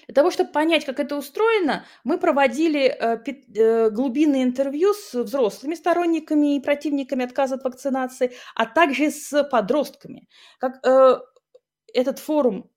[0.09, 5.75] Для того, чтобы понять, как это устроено, мы проводили э, э, глубинные интервью с взрослыми
[5.75, 10.27] сторонниками и противниками отказа от вакцинации, а также с подростками.
[10.59, 11.19] Как, э,
[11.93, 12.71] этот форум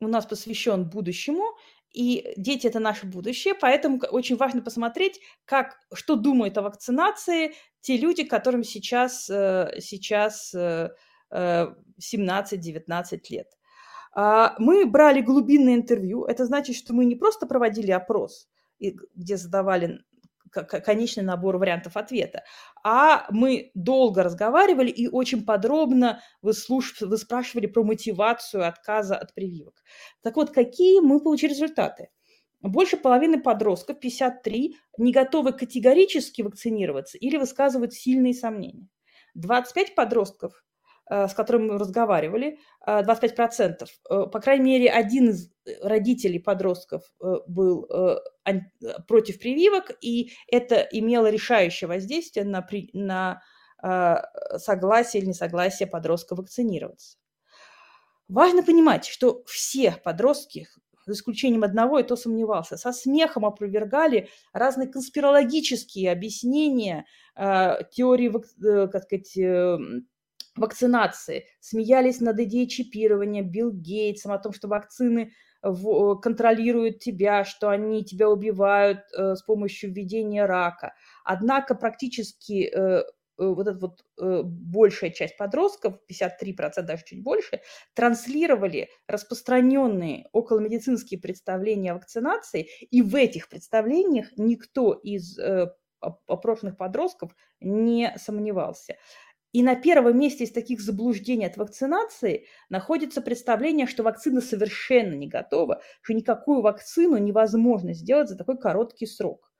[0.00, 1.44] у нас посвящен будущему,
[1.92, 7.98] и дети– это наше будущее, поэтому очень важно посмотреть, как, что думают о вакцинации те
[7.98, 13.48] люди, которым сейчас, сейчас 17-19 лет.
[14.12, 16.24] А, мы брали глубинное интервью.
[16.24, 20.00] Это значит, что мы не просто проводили опрос, где задавали
[20.50, 22.42] конечный набор вариантов ответа,
[22.82, 26.94] а мы долго разговаривали и очень подробно выслуш...
[27.16, 29.82] спрашивали про мотивацию отказа от прививок.
[30.22, 32.08] Так вот, какие мы получили результаты?
[32.62, 38.88] больше половины подростков, 53, не готовы категорически вакцинироваться или высказывают сильные сомнения.
[39.34, 40.62] 25 подростков,
[41.10, 45.50] с которыми мы разговаривали, 25%, э, по крайней мере, один из
[45.82, 47.02] родителей подростков
[47.46, 47.88] был
[49.06, 53.42] против прививок, и это имело решающее воздействие на, на
[54.56, 57.18] согласие или несогласие подростка вакцинироваться.
[58.30, 60.68] Важно понимать, что все подростки,
[61.04, 68.88] за исключением одного, и то сомневался, со смехом опровергали разные конспирологические объяснения э, теории, э,
[68.88, 69.78] как сказать, э,
[70.56, 75.32] вакцинации, смеялись над идеей чипирования Билл Гейтсом, о том, что вакцины
[75.62, 80.94] контролируют тебя, что они тебя убивают э, с помощью введения рака.
[81.22, 83.02] Однако практически э,
[83.40, 84.02] Э, вот эта вот
[84.44, 87.60] большая часть подростков, 53%, даже чуть больше,
[87.94, 95.38] транслировали распространенные околомедицинские представления о вакцинации, и в этих представлениях никто из
[96.26, 98.96] опрошенных подростков не сомневался.
[99.52, 105.26] И на первом месте из таких заблуждений от вакцинации находится представление, что вакцина совершенно не
[105.26, 109.50] готова, что никакую вакцину невозможно сделать за такой короткий срок.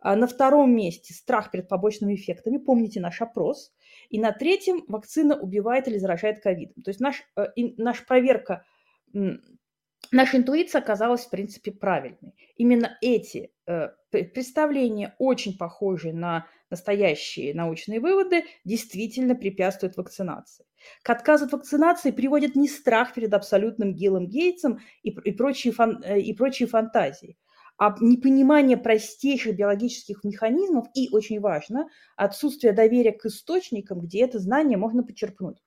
[0.00, 2.58] А на втором месте страх перед побочными эффектами.
[2.58, 3.72] Помните наш опрос.
[4.10, 6.82] И на третьем вакцина убивает или заражает ковидом.
[6.82, 7.46] То есть наш, э,
[7.78, 8.64] наша проверка,
[10.10, 12.34] наша интуиция оказалась, в принципе, правильной.
[12.56, 20.64] Именно эти э, представления, очень похожие на настоящие научные выводы, действительно препятствуют вакцинации.
[21.02, 26.02] К отказу от вакцинации приводит не страх перед абсолютным Гиллом Гейтсом и, и, прочие, фан,
[26.04, 27.36] э, и прочие фантазии,
[27.78, 34.78] а непонимание простейших биологических механизмов и, очень важно, отсутствие доверия к источникам, где это знание
[34.78, 35.58] можно почерпнуть.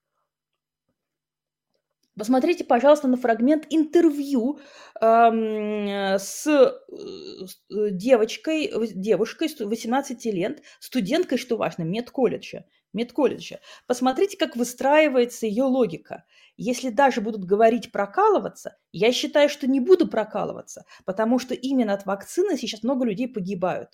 [2.17, 4.59] Посмотрите, пожалуйста, на фрагмент интервью
[5.01, 12.63] э, с, с девочкой, девушкой 18 лет, студенткой, что важно, медколледжа
[12.95, 13.59] медколледжа.
[13.85, 16.23] Посмотрите, как выстраивается ее логика.
[16.57, 22.05] Если даже будут говорить прокалываться, я считаю, что не буду прокалываться, потому что именно от
[22.05, 23.89] вакцины сейчас много людей погибают.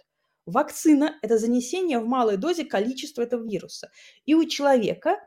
[0.46, 3.92] Вакцина– это занесение в малой дозе количества этого вируса.
[4.26, 5.18] И у человека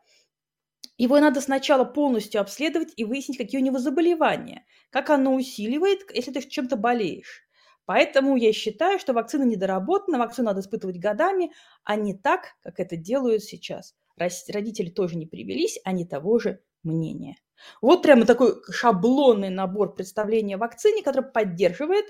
[0.97, 6.33] его надо сначала полностью обследовать и выяснить, какие у него заболевания, как оно усиливает, если
[6.33, 7.43] ты чем-то болеешь.
[7.87, 11.53] Поэтому я считаю, что вакцина недоработана, вакцину надо испытывать годами,
[11.85, 13.95] а не так, как это делают сейчас.
[14.17, 17.37] Родители тоже не привелись, они того же мнения.
[17.83, 22.07] Вот прямо такой шаблонный набор представления о вакцине, который поддерживает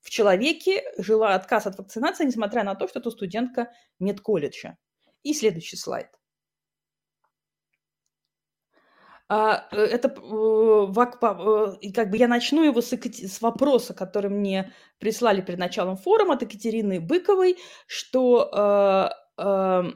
[0.00, 4.76] в человеке жила отказ от вакцинации, несмотря на то, что это студентка медколледжа.
[5.22, 6.08] И следующий слайд.
[9.00, 15.42] А, э, это э, как бы я начну его с, с вопроса, который мне прислали
[15.42, 19.92] перед началом форума от Екатерины Быковой, что э,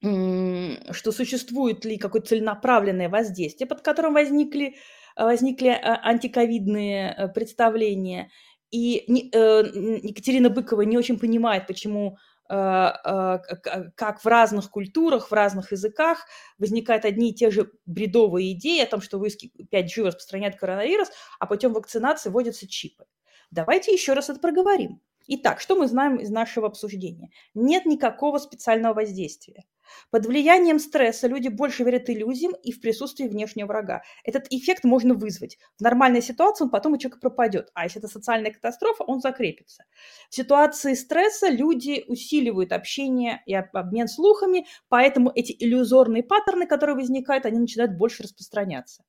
[0.00, 4.76] что существует ли какое-то целенаправленное воздействие, под которым возникли,
[5.16, 8.30] возникли а, антиковидные представления.
[8.70, 15.72] И Екатерина Быкова не очень понимает, почему Э, э, как в разных культурах, в разных
[15.72, 16.26] языках
[16.58, 21.08] возникают одни и те же бредовые идеи о том, что в 5G распространяет коронавирус,
[21.38, 23.04] а путем вакцинации вводятся чипы.
[23.50, 25.00] Давайте еще раз это проговорим.
[25.30, 27.30] Итак, что мы знаем из нашего обсуждения?
[27.52, 29.64] Нет никакого специального воздействия.
[30.10, 34.02] Под влиянием стресса люди больше верят иллюзиям и в присутствии внешнего врага.
[34.24, 35.58] Этот эффект можно вызвать.
[35.78, 39.84] В нормальной ситуации он потом у человека пропадет, а если это социальная катастрофа, он закрепится.
[40.30, 47.44] В ситуации стресса люди усиливают общение и обмен слухами, поэтому эти иллюзорные паттерны, которые возникают,
[47.44, 49.04] они начинают больше распространяться.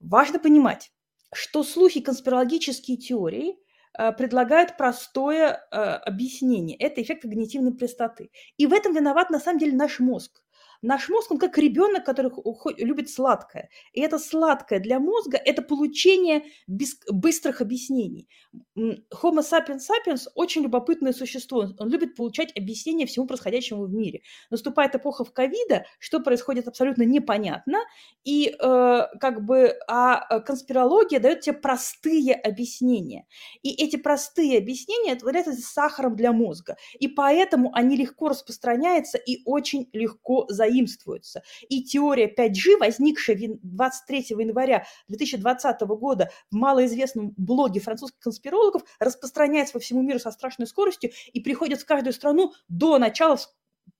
[0.00, 0.92] Важно понимать,
[1.32, 3.56] что слухи конспирологические теории
[3.96, 6.76] Э, предлагают простое э, объяснение.
[6.76, 8.30] Это эффект когнитивной простоты.
[8.56, 10.43] И в этом виноват на самом деле наш мозг.
[10.84, 12.30] Наш мозг, он как ребенок, который
[12.76, 13.70] любит сладкое.
[13.94, 18.28] И это сладкое для мозга– это получение быстрых объяснений.
[18.76, 21.68] Homo sapiens sapiens– очень любопытное существо.
[21.78, 24.20] Он любит получать объяснения всему происходящему в мире.
[24.50, 27.78] Наступает эпоха в ковида, что происходит абсолютно непонятно.
[28.22, 33.26] И э, как бы, а конспирология дает тебе простые объяснения.
[33.62, 36.76] И эти простые объяснения являются сахаром для мозга.
[36.98, 41.42] И поэтому они легко распространяются и очень легко заимствуются заимствуются.
[41.68, 49.78] И теория 5G, возникшая 23 января 2020 года в малоизвестном блоге французских конспирологов, распространяется по
[49.78, 53.38] всему миру со страшной скоростью и приходит в каждую страну до начала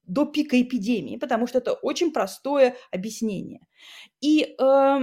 [0.06, 3.66] до пика эпидемии, потому что это очень простое объяснение.
[4.20, 5.00] И э,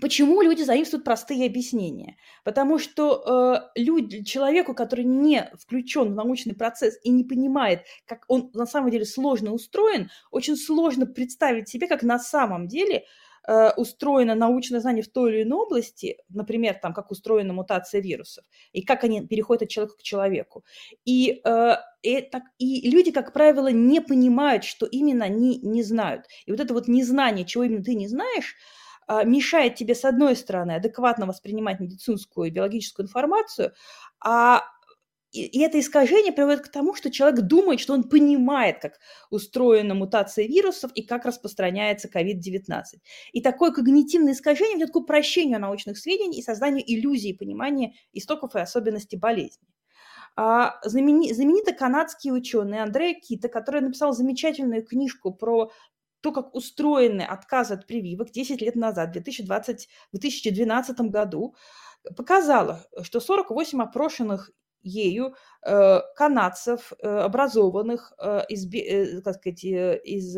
[0.00, 2.16] Почему люди заимствуют простые объяснения?
[2.44, 8.24] Потому что э, люди, человеку, который не включен в научный процесс и не понимает, как
[8.28, 13.04] он на самом деле сложно устроен, очень сложно представить себе, как на самом деле
[13.48, 18.44] э, устроено научное знание в той или иной области, например, там, как устроена мутация вирусов,
[18.72, 20.62] и как они переходят от человека к человеку.
[21.06, 26.26] И, э, и, так, и люди, как правило, не понимают, что именно они не знают.
[26.44, 28.56] И вот это вот незнание, чего именно ты не знаешь,
[29.08, 33.72] мешает тебе, с одной стороны, адекватно воспринимать медицинскую и биологическую информацию,
[34.20, 34.62] а
[35.32, 38.98] и это искажение приводит к тому, что человек думает, что он понимает, как
[39.30, 42.82] устроена мутация вирусов и как распространяется COVID-19.
[43.32, 48.60] И такое когнитивное искажение ведет к упрощению научных сведений и созданию иллюзии понимания истоков и
[48.60, 49.66] особенностей болезни.
[50.36, 55.70] А знаменитый канадский ученый Андрей Кита, который написал замечательную книжку про
[56.26, 61.54] то, как устроены отказы от прививок 10 лет назад, в 2020, 2012 году,
[62.16, 64.50] показало, что 48 опрошенных
[64.82, 70.34] ею э, канадцев, э, образованных э, из, э, сказать, из,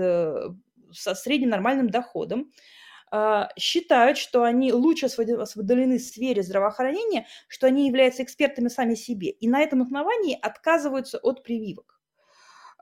[0.93, 2.53] со средним нормальным доходом,
[3.59, 9.49] считают, что они лучше освобождены в сфере здравоохранения, что они являются экспертами сами себе, и
[9.49, 11.98] на этом основании отказываются от прививок.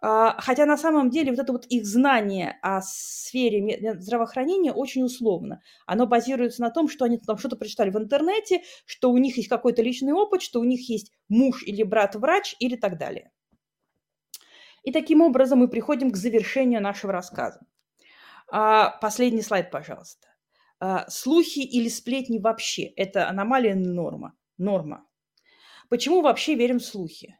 [0.03, 5.63] А, хотя на самом деле вот это вот их знание о сфере здравоохранения очень условно.
[5.87, 9.49] Оно базируется на том, что они там что-то прочитали в интернете, что у них есть
[9.49, 13.33] какой-то личный опыт, что у них есть муж или брат врач или так далее.
[14.83, 17.61] И таким образом мы приходим к завершению нашего рассказа.
[18.49, 20.29] А, последний слайд, пожалуйста.
[20.79, 24.35] А, слухи или сплетни вообще– это аномалия норма.
[24.59, 25.05] Норма.
[25.89, 27.37] Почему вообще верим в слухи?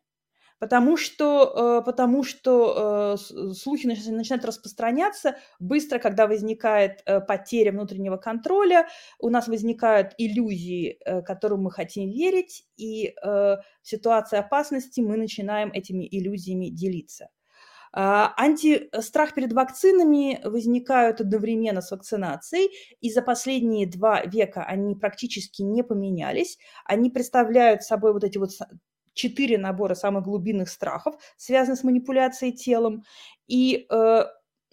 [0.59, 8.17] Потому что, э, потому что э, слухи начинают распространяться быстро, когда возникает э, потеря внутреннего
[8.17, 8.89] контроля,
[9.19, 16.07] у нас возникают иллюзии, которым мы хотим верить, и в ситуации опасности мы начинаем этими
[16.11, 17.29] иллюзиями делиться.
[17.99, 25.63] А, антистрах перед вакцинами возникают одновременно с вакцинацией, и за последние два века они практически
[25.63, 26.59] не поменялись.
[26.85, 28.51] Они представляют собой вот эти вот
[29.17, 33.03] четыре набора самых глубинных страхов, связанных с манипуляцией телом,
[33.49, 34.25] и э,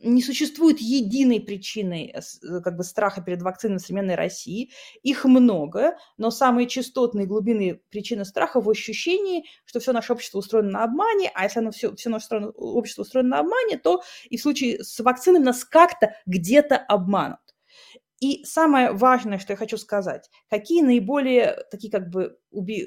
[0.04, 4.72] не существует единой причины э, э, как бы, страха перед вакциной в современной России.
[5.02, 10.72] Их много, но самые частотные глубины причины страха в ощущении, что все наше общество устроено
[10.72, 14.42] на обмане, а если оно все, все наше общество устроено на обмане, то и в
[14.42, 17.40] случае с вакциной нас как-то где-то обманут.
[18.20, 22.86] И самое важное, что я хочу сказать, какие наиболее такие как бы уби...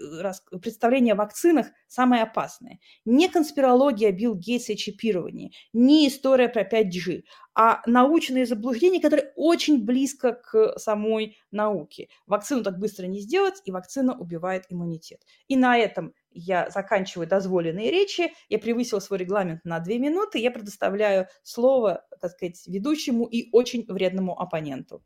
[0.62, 2.78] представления о вакцинах самые опасные.
[3.04, 7.22] Не конспирология Билл Гейтса и чипирование, не история про 5G,
[7.54, 12.08] а научные заблуждения, которые очень близко к самой науке.
[12.26, 15.22] Вакцину так быстро не сделать, и вакцина убивает иммунитет.
[15.48, 18.32] И на этом я заканчиваю дозволенные речи.
[18.50, 20.38] Я превысила свой регламент на две минуты.
[20.38, 25.02] Я предоставляю слово, так сказать, ведущему и очень вредному оппоненту.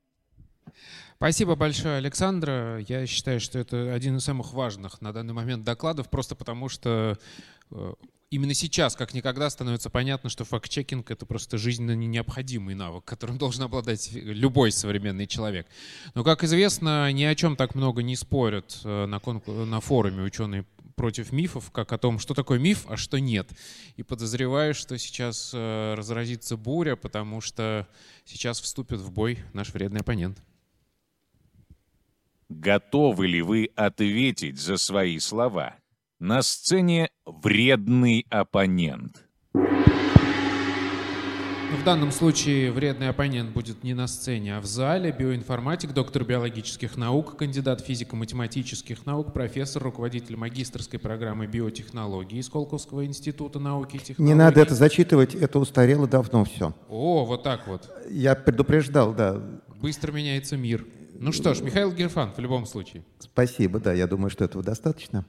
[1.20, 2.82] Спасибо большое, Александра.
[2.88, 7.18] Я считаю, что это один из самых важных на данный момент докладов, просто потому что
[7.70, 7.94] э,
[8.30, 13.64] именно сейчас, как никогда, становится понятно, что факт-чекинг— это просто жизненно необходимый навык, которым должен
[13.64, 15.66] обладать любой современный человек.
[16.14, 20.64] Но, как известно, ни о чем так много не спорят э, на, на форуме ученые
[20.96, 23.46] против мифов, как о том, что такое миф, а что нет.
[23.96, 27.86] И подозреваю, что сейчас э, разразится буря, потому что
[28.24, 30.42] сейчас вступит в бой наш вредный оппонент.
[32.50, 35.76] Готовы ли вы ответить за свои слова?
[36.18, 39.24] На сцене вредный оппонент.
[39.54, 45.14] В данном случае вредный оппонент будет не на сцене, а в зале.
[45.16, 53.94] Биоинформатик, доктор биологических наук, кандидат физико-математических наук, профессор, руководитель магистрской программы биотехнологии Сколковского института науки
[53.94, 54.24] и технологий.
[54.24, 56.74] Не надо это зачитывать, это устарело давно все.
[56.88, 57.88] О, вот так вот.
[58.10, 59.40] Я предупреждал, да.
[59.80, 60.84] Быстро меняется мир.
[61.22, 63.04] Ну что ж, Михаил Герфан в любом случае.
[63.18, 65.26] Спасибо, да, я думаю, что этого достаточно.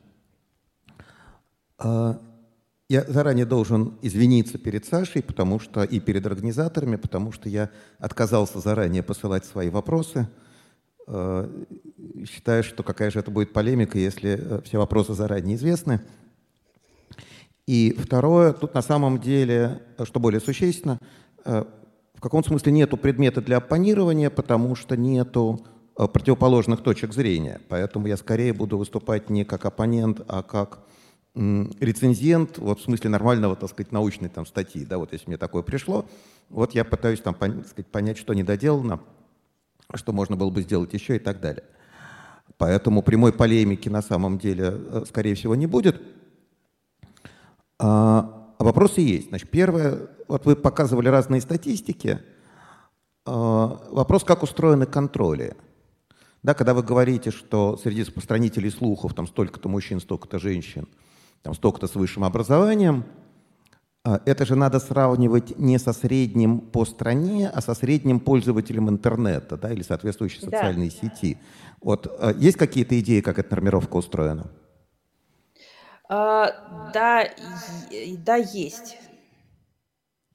[1.77, 2.17] А,
[2.87, 8.59] я заранее должен извиниться перед Сашей, потому что и перед организаторами, потому что я отказался
[8.61, 10.29] заранее посылать свои вопросы.
[11.07, 11.51] А,
[12.25, 15.99] считаю, что какая же это будет полемика, если э, все вопросы заранее известны.
[17.67, 20.99] И второе, тут на самом деле, что более существенно,
[21.43, 21.65] э,
[22.13, 27.61] в каком смысле нету предмета для оппонирования, потому что нету Э, противоположных точек зрения.
[27.69, 30.79] Поэтому я скорее буду выступать не как оппонент, а как
[31.33, 35.61] рецензент, вот в смысле нормального, так сказать, научной там статьи, да, вот если мне такое
[35.63, 36.05] пришло,
[36.49, 38.99] вот я пытаюсь там сказать, понять, что недоделано,
[39.95, 41.63] что можно было бы сделать еще и так далее.
[42.57, 46.01] Поэтому прямой полемики на самом деле, э, скорее всего, не будет.
[47.79, 49.29] А, а вопросы есть.
[49.29, 52.19] Значит, первое, вот вы показывали разные статистики.
[53.25, 55.55] А, вопрос, как устроены контроли.
[56.43, 60.87] Да, когда вы говорите, что среди распространителей слухов там столько-то мужчин, столько-то женщин,
[61.43, 63.05] там столько-то с высшим образованием,
[64.03, 69.57] а, это же надо сравнивать не со средним по стране, а со средним пользователем интернета
[69.57, 70.95] да, или соответствующей социальной да.
[70.95, 71.37] сети.
[71.79, 74.49] Вот, а, есть какие-то идеи, как эта нормировка устроена?
[76.09, 77.29] А, да,
[78.25, 78.97] да, есть.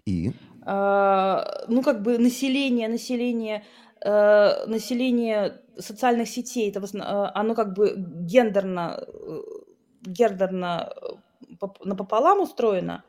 [0.04, 0.32] И?
[0.62, 3.64] А, ну, как бы население, население,
[4.06, 9.40] э, население социальных сетей, это, э, оно как бы гендерно, э,
[10.02, 10.92] гендерно
[11.84, 13.04] напополам устроено.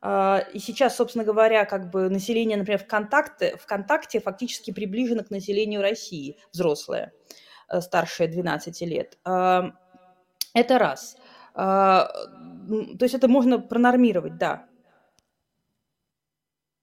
[0.00, 5.82] А, и сейчас, собственно говоря, как бы население, например, ВКонтакте, ВКонтакте фактически приближено к населению
[5.82, 7.12] России, взрослое,
[7.68, 9.18] э, старшее 12 лет.
[9.24, 9.72] А,
[10.54, 11.16] это раз.
[11.54, 12.08] А,
[12.98, 14.66] то есть это можно пронормировать, да.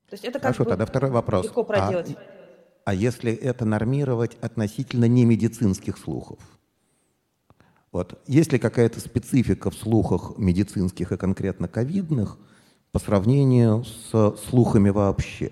[0.10, 1.46] То есть это как Хорошо, бы тогда второй вопрос.
[1.46, 2.16] Легко проделать.
[2.18, 2.43] А,
[2.86, 6.40] а если это нормировать относительно немедицинских слухов?
[7.92, 8.22] Вот.
[8.28, 12.38] Есть ли какая-то специфика в слухах медицинских и конкретно ковидных–
[12.94, 15.50] по сравнению с слухами вообще?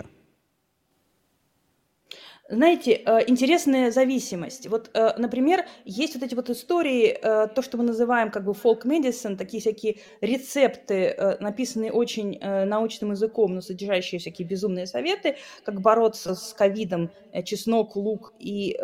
[2.52, 4.68] Знаете, э, интересная зависимость.
[4.68, 8.52] Вот, э, например, есть вот эти вот истории, э, то, что мы называем как бы
[8.52, 15.80] folk medicine, такие всякие рецепты, написанные очень научным языком, но содержащие всякие безумные советы, как
[15.80, 17.10] бороться с ковидом,
[17.46, 18.78] чеснок, лук и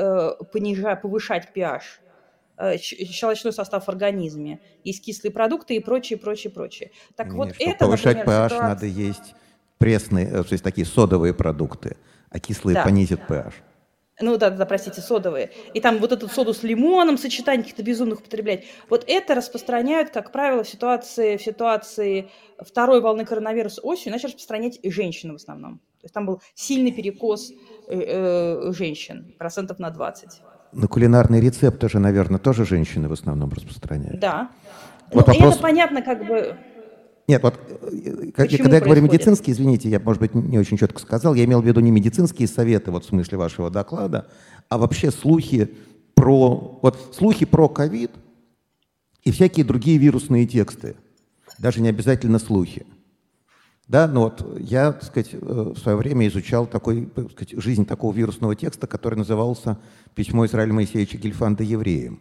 [0.53, 1.81] понижать, повышать pH.
[2.79, 6.91] Щелочной состав в организме, есть кислые продукты и прочее, прочее, прочее.
[7.15, 8.67] Так Нет, вот это, повышать например, pH ситуация...
[8.67, 9.35] надо есть
[9.77, 11.97] пресные, то есть такие содовые продукты,
[12.29, 12.83] а кислые да.
[12.83, 13.53] понизят pH.
[14.19, 15.51] Ну да, да, простите, содовые.
[15.75, 18.65] И там вот эту соду с лимоном, сочетание каких-то безумных употреблять.
[18.89, 24.79] Вот это распространяют, как правило, в ситуации, в ситуации второй волны коронавируса осенью, начали распространять
[24.81, 25.77] и женщины в основном.
[25.77, 27.51] То есть там был сильный перекос
[27.87, 30.41] э, э, женщин, процентов на 20.
[30.71, 34.19] На кулинарные рецепты же, наверное, тоже женщины в основном распространяют.
[34.19, 34.49] Да.
[35.11, 35.53] Вот ну, вопрос...
[35.53, 36.57] это понятно, как бы...
[37.27, 40.99] Нет, вот э, Почему когда я говорю медицинские, извините, я, может быть, не очень четко
[40.99, 44.27] сказал, я имел в виду не медицинские советы, вот в смысле вашего доклада,
[44.69, 45.69] а вообще слухи
[46.15, 48.11] про, вот слухи про ковид
[49.23, 50.95] и всякие другие вирусные тексты,
[51.57, 52.85] даже не обязательно слухи.
[53.89, 57.85] Да, ну вот я, так сказать, э, в свое время изучал такой, так сказать, жизнь
[57.85, 59.77] такого вирусного текста, который назывался
[60.15, 62.19] «Письмо Израиля Моисеевича Гельфанда евреям».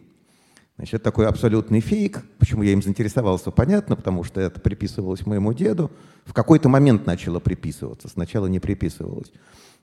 [0.77, 2.23] Значит, такой абсолютный фейк.
[2.37, 5.91] Почему я им заинтересовался, понятно, потому что это приписывалось моему деду.
[6.25, 9.31] В какой-то момент начало приписываться, сначала не приписывалось.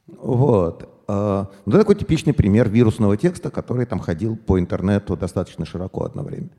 [0.06, 0.88] Вот.
[1.08, 6.22] А, ну, такой типичный пример вирусного текста, который там ходил по интернету достаточно широко одно
[6.22, 6.50] время.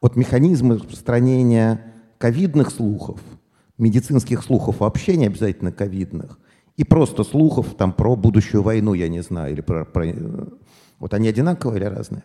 [0.00, 3.20] Вот механизмы распространения ковидных слухов–
[3.78, 6.38] медицинских слухов вообще не обязательно ковидных,
[6.76, 9.84] и просто слухов там про будущую войну, я не знаю, или про...
[9.84, 10.06] про...
[10.98, 12.24] Вот они одинаковые или разные?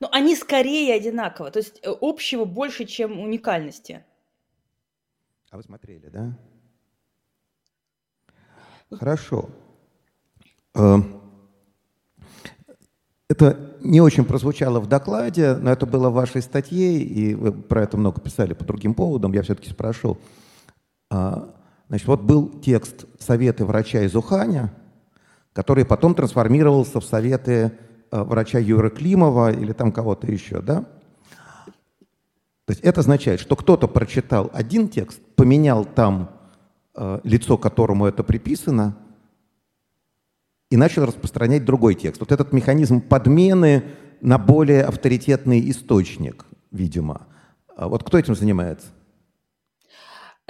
[0.00, 4.02] Ну, они скорее одинаковые, то есть э, общего больше, чем уникальности.
[5.50, 6.38] А вы смотрели, да?
[8.90, 9.50] Хорошо.
[10.74, 11.20] Эм,
[13.28, 17.82] это не очень прозвучало в докладе, но это было в вашей статье, и вы про
[17.82, 19.32] это много писали по другим поводам.
[19.32, 20.18] Я все-таки спрошу.
[21.10, 21.54] А,
[21.88, 24.72] значит, вот был текст «Советы врача из Уханя»,
[25.52, 27.72] который потом трансформировался в советы
[28.10, 30.84] врача Юры Климова или там кого-то еще, да?
[32.66, 36.30] То есть это означает, что кто-то прочитал один текст, поменял там
[36.94, 38.96] э, лицо, которому это приписано,
[40.70, 42.20] и начал распространять другой текст.
[42.20, 43.84] Вот этот механизм подмены
[44.20, 47.26] на более авторитетный источник, видимо.
[47.74, 48.86] А вот кто этим занимается?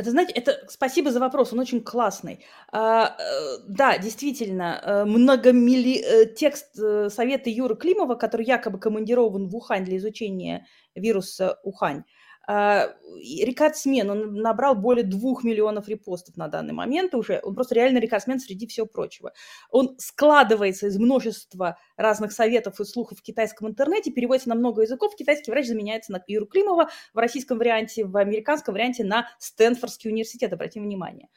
[0.01, 2.43] Это, знаете, это спасибо за вопрос, он очень классный.
[2.73, 6.01] А, э, да, действительно, э, многомилли...
[6.01, 12.05] Э, текст совета Юры Климова, который якобы командирован в Ухань для изучения вируса Ухань,
[12.51, 18.41] рекордсмен, он набрал более двух миллионов репостов на данный момент уже, он просто реально рекордсмен
[18.41, 19.33] среди всего прочего.
[19.71, 25.15] Он складывается из множества разных советов и слухов в китайском интернете, переводится на много языков,
[25.17, 30.53] китайский врач заменяется на Юру Климова, в российском варианте, в американском варианте на Стэнфордский университет,
[30.53, 31.29] обратим внимание.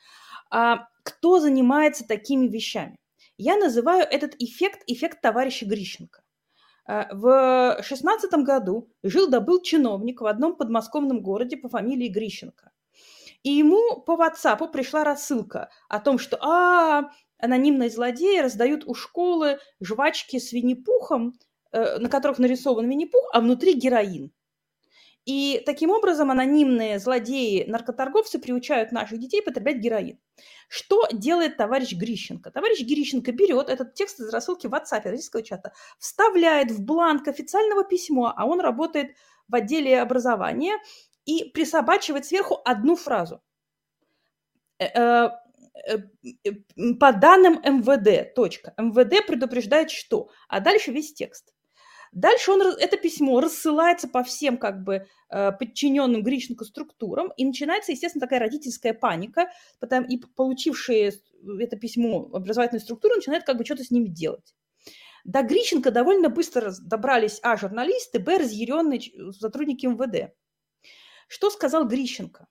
[0.50, 2.98] А кто занимается такими вещами?
[3.38, 6.23] Я называю этот эффект эффект товарища Грищенко.
[6.88, 12.72] Э, в шестнадцатом году жил-добыл чиновник в одном подмосковном городе по фамилии Грищенко.
[13.44, 19.60] И ему по WhatsApp пришла рассылка о том, что а, анонимные злодеи раздают у школы
[19.82, 21.34] жвачки с Винни-Пухом,
[21.72, 24.32] э, на которых нарисован Винни-Пух, а внутри героин.
[25.26, 30.20] И таким образом анонимные злодеи, наркоторговцы приучают наших детей потреблять героин.
[30.68, 32.52] Что делает товарищ Грищенко?
[32.52, 37.86] Товарищ Грищенко берет этот текст из рассылки в WhatsApp российского чата, вставляет в бланк официального
[37.86, 39.16] письма, а он работает
[39.48, 40.78] в отделе образования,
[41.26, 43.42] и присобачивает сверху одну фразу.
[44.80, 45.98] Э, э,
[46.44, 46.52] э,
[47.00, 48.74] по данным МВД, точка.
[48.78, 50.30] МВД предупреждает что?
[50.48, 51.53] А дальше весь текст.
[52.14, 57.92] Дальше он, это письмо рассылается по всем как бы э, подчиненным Грищенко структурам, и начинается,
[57.92, 61.14] естественно, такая родительская паника, потому, и получившие
[61.60, 64.54] это письмо образовательные структуры начинают как бы что-то с ними делать.
[65.24, 67.58] До Грищенко довольно быстро добрались а.
[67.58, 68.38] журналисты, б.
[68.38, 69.02] разъяренные
[69.32, 70.34] сотрудники МВД.
[71.28, 72.48] Что сказал Грищенко?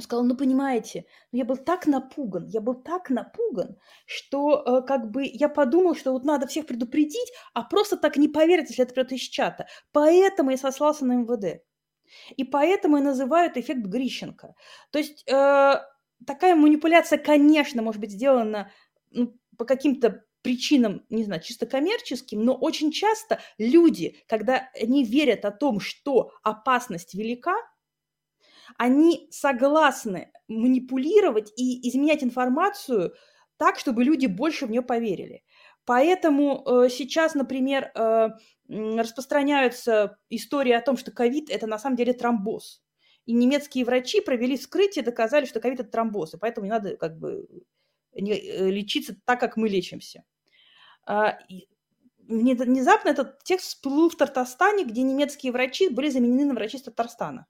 [0.00, 3.76] Он сказал, ну понимаете, ну, я был так напуган, я был так напуган,
[4.06, 8.26] что э, как бы я подумал, что вот надо всех предупредить, а просто так не
[8.26, 9.66] поверить, если это придет из чата.
[9.92, 11.62] Поэтому я сослался на МВД.
[12.34, 14.54] И поэтому и называют эффект Грищенко.
[14.90, 15.74] То есть э,
[16.26, 18.72] такая манипуляция, конечно, может быть сделана
[19.10, 25.44] ну, по каким-то причинам, не знаю, чисто коммерческим, но очень часто люди, когда они верят
[25.44, 27.54] о том, что опасность велика,
[28.76, 33.14] они согласны манипулировать и изменять информацию
[33.56, 35.42] так, чтобы люди больше в нее поверили.
[35.84, 38.30] Поэтому э, сейчас, например, э,
[38.68, 42.82] распространяются истории о том, что ковид– это на самом деле тромбоз.
[43.26, 47.18] И немецкие врачи провели вскрытие, доказали, что ковид– это тромбоз, и поэтому не надо как
[47.18, 47.46] бы
[48.12, 50.24] э, лечиться так, как мы лечимся.
[51.06, 51.38] А,
[52.18, 57.46] внезапно этот текст всплыл в Татарстане, где немецкие врачи были заменены на врачи из Татарстана.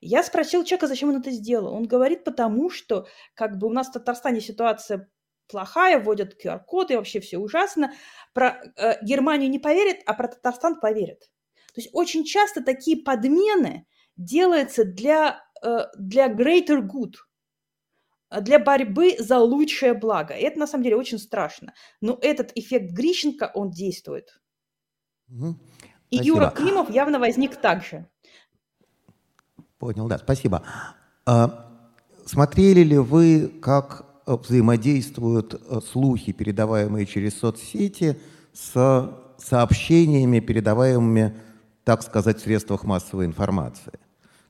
[0.00, 1.74] Я спросил человека, зачем он это сделал.
[1.74, 5.10] Он говорит, потому что как бы у нас в Татарстане ситуация
[5.48, 7.92] плохая, вводят QR-коды, вообще все ужасно.
[8.34, 11.20] Про э, Германию не поверят, а про Татарстан поверят.
[11.74, 13.86] То есть очень часто такие подмены
[14.16, 17.14] делаются для, э, для greater good,
[18.40, 20.34] для борьбы за лучшее благо.
[20.34, 21.74] И это на самом деле очень страшно.
[22.00, 24.40] Но этот эффект Грищенко, он действует.
[25.28, 25.56] Угу.
[26.10, 28.08] И Юра Климов явно возник так же.
[29.78, 30.62] Понял, да, спасибо.
[31.24, 31.66] А,
[32.26, 38.18] смотрели ли вы, как э, взаимодействуют э, слухи, передаваемые через соцсети,
[38.52, 41.36] с сообщениями, передаваемыми,
[41.84, 43.92] так сказать, в средствах массовой информации?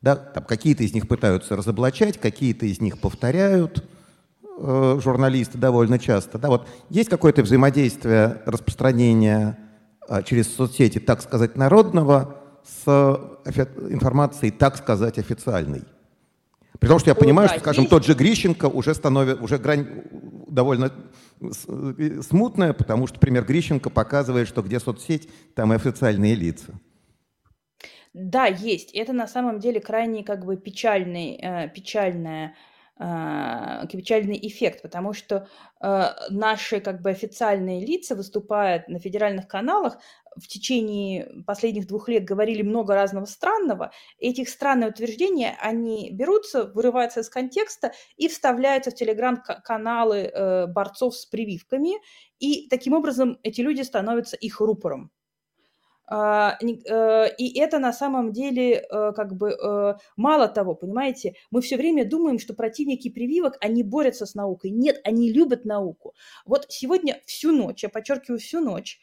[0.00, 3.84] Да, там какие-то из них пытаются разоблачать, какие-то из них повторяют
[4.58, 6.38] э, журналисты довольно часто.
[6.38, 9.58] Да, вот есть какое-то взаимодействие распространения
[10.08, 12.37] э, через соцсети, так сказать, народного
[12.68, 12.86] с
[13.90, 15.82] информацией, так сказать, официальной.
[16.78, 20.04] При том, что я понимаю, что, скажем, тот же Грищенко уже становится, уже грань
[20.46, 20.92] довольно
[22.22, 26.74] смутная, потому что пример Грищенко показывает, что где соцсеть, там и официальные лица.
[28.14, 28.94] Да, есть.
[28.94, 32.54] Это на самом деле крайне как бы печальный, э, печальная
[32.98, 35.46] печальный эффект, потому что
[35.80, 39.98] э, наши как бы официальные лица выступают на федеральных каналах
[40.36, 43.92] в течение последних двух лет говорили много разного странного.
[44.18, 51.26] Этих странные утверждения, они берутся, вырываются из контекста и вставляются в телеграм-каналы э, борцов с
[51.26, 51.94] прививками,
[52.38, 55.10] и таким образом эти люди становятся их рупором.
[56.10, 61.76] А, э, и это на самом деле э, как бы мало того, понимаете, мы все
[61.76, 64.70] время думаем, что противники прививок, они борются с наукой.
[64.70, 66.14] Нет, они любят науку.
[66.46, 69.00] Вот сегодня всю ночь, я подчеркиваю всю ночь,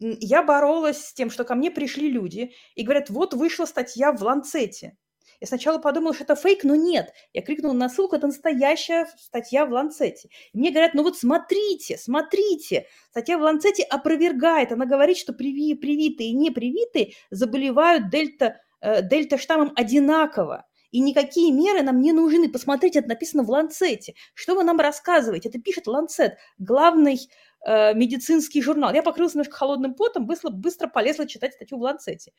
[0.00, 4.22] я боролась с тем, что ко мне пришли люди и говорят, вот вышла статья в
[4.22, 4.96] Ланцете.
[5.40, 7.12] Я сначала подумала, что это фейк, но нет.
[7.32, 10.28] Я кликнула на ссылку, это настоящая статья в Ланцете.
[10.52, 12.86] И мне говорят, ну вот смотрите, смотрите.
[13.10, 14.72] Статья в Ланцете опровергает.
[14.72, 20.64] Она говорит, что приви, привитые и непривитые заболевают дельта, э, дельта-штаммом одинаково.
[20.90, 22.50] И никакие меры нам не нужны.
[22.50, 24.14] Посмотрите, это написано в Ланцете.
[24.34, 25.50] Что вы нам рассказываете?
[25.50, 27.20] Это пишет Ланцет, главный
[27.66, 28.92] э, медицинский журнал.
[28.92, 32.32] Я покрылась немножко холодным потом, быстро, быстро полезла читать статью в Ланцете.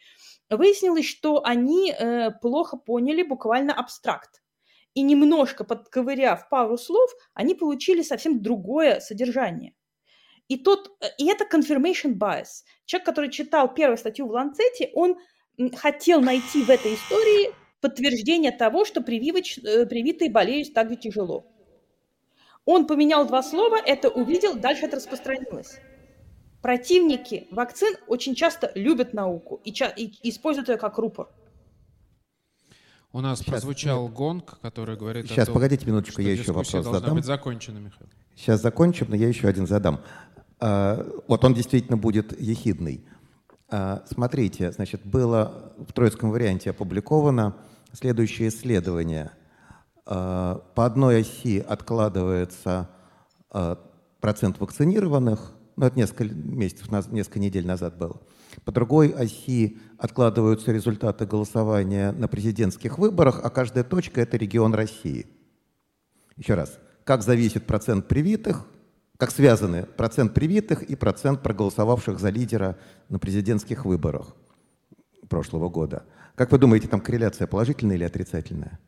[0.50, 4.42] Выяснилось, что они э, плохо поняли буквально абстракт.
[4.94, 9.74] И немножко подковыряв пару слов, они получили совсем другое содержание.
[10.48, 12.64] И, тот, и это confirmation bias.
[12.86, 15.18] Человек, который читал первую статью в Ланцете, он
[15.76, 21.46] хотел найти в этой истории подтверждение того, что прививоч, э, привитые болеют так же тяжело.
[22.72, 25.80] Он поменял два слова, это увидел, дальше это распространилось.
[26.62, 31.30] Противники вакцин очень часто любят науку и, ча- и используют ее как рупор.
[33.12, 34.14] У нас Сейчас, прозвучал нет.
[34.14, 37.16] гонг, который говорит Сейчас, о том, погодите минуточку, я еще вопрос задам.
[37.16, 38.08] быть закончена, Михаил.
[38.36, 40.02] Сейчас закончим, но я еще один задам.
[40.60, 43.04] А, вот он действительно будет ехидный.
[43.72, 47.56] А, смотрите, значит, было в троицком варианте опубликовано
[47.94, 49.32] следующее исследование.
[50.12, 52.89] А, по одной оси откладывается
[54.20, 58.20] процент вакцинированных, ну это несколько месяцев, несколько недель назад было.
[58.66, 65.28] По другой оси откладываются результаты голосования на президентских выборах, а каждая точка– это регион России.
[66.38, 68.66] Еще раз, как зависит процент привитых,
[69.18, 72.78] как связаны процент привитых и процент проголосовавших за лидера
[73.10, 74.36] на президентских выборах
[75.28, 76.03] прошлого года.
[76.34, 78.80] Как вы думаете, там корреляция положительная или отрицательная?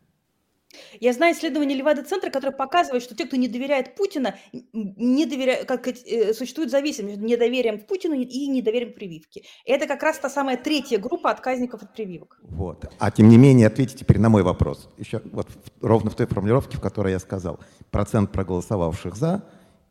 [1.00, 4.36] Я знаю исследование Левада-центра, которое показывает, что те, кто не доверяет Путина,
[4.74, 9.44] не доверяют, как э, существует зависимость между недоверием к Путину и недоверием к прививке.
[9.66, 12.40] Это как раз та самая третья группа отказников от прививок.
[12.44, 12.86] Вот.
[13.00, 14.90] А тем не менее, ответьте теперь на мой вопрос.
[14.98, 15.48] Еще вот
[15.82, 17.60] ровно в той формулировке, в которой я сказал.
[17.90, 19.44] Процент проголосовавших «за»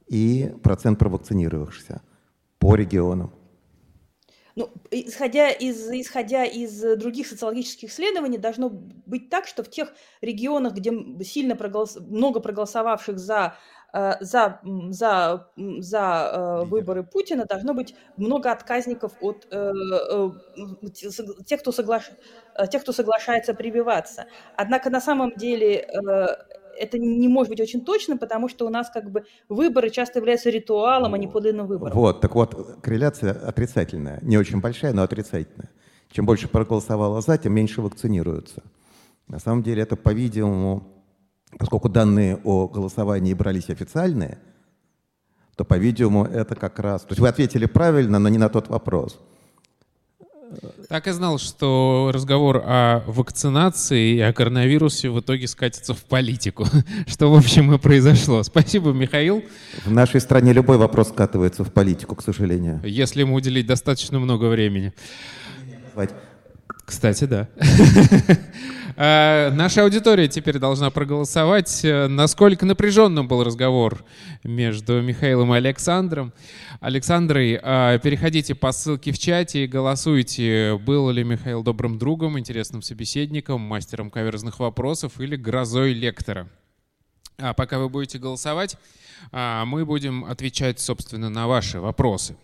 [0.06, 2.02] и процент провакцинировавшихся
[2.58, 3.32] по регионам.
[4.56, 10.74] Ну, исходя из, исходя из других социологических исследований, должно быть так, что в тех регионах,
[10.74, 10.92] где
[11.24, 11.96] сильно проголос...
[11.96, 13.56] много проголосовавших за,
[13.92, 19.72] э, за, за, за э, выборы Путина, должно быть много отказников от э,
[21.46, 22.10] тех, кто, соглаш...
[22.70, 24.26] тех, кто соглашается прививаться.
[24.56, 25.88] Однако на самом деле
[26.80, 30.50] это не может быть очень точно, потому что у нас как бы выборы часто являются
[30.50, 31.96] ритуалом, а не подлинным выбором.
[31.96, 34.18] Вот, так вот, корреляция отрицательная.
[34.22, 35.70] Не очень большая, но отрицательная.
[36.10, 38.62] Чем больше проголосовало за, тем меньше вакцинируются.
[39.28, 40.82] На самом деле это, по-видимому,
[41.58, 44.38] поскольку данные о голосовании брались официальные,
[45.56, 47.02] то, по-видимому, это как раз...
[47.02, 49.20] То есть вы ответили правильно, но не на тот вопрос.
[50.88, 56.66] Так и знал, что разговор о вакцинации и о коронавирусе в итоге скатится в политику,
[57.06, 58.42] что, в общем, и произошло.
[58.42, 59.44] Спасибо, Михаил.
[59.84, 62.80] В нашей стране любой вопрос скатывается в политику, к сожалению.
[62.84, 64.92] Если ему уделить достаточно много времени.
[66.84, 67.48] Кстати, да.
[69.02, 74.04] Э, наша аудитория теперь должна проголосовать, э, насколько напряженным был разговор
[74.44, 76.34] между Михаилом и Александром.
[76.80, 82.82] Александрой, э, переходите по ссылке в чате и голосуйте, был ли Михаил добрым другом, интересным
[82.82, 86.50] собеседником, мастером каверзных вопросов или грозой лектора.
[87.38, 88.76] А пока вы будете голосовать,
[89.32, 92.36] мы будем отвечать, собственно, на ваши вопросы.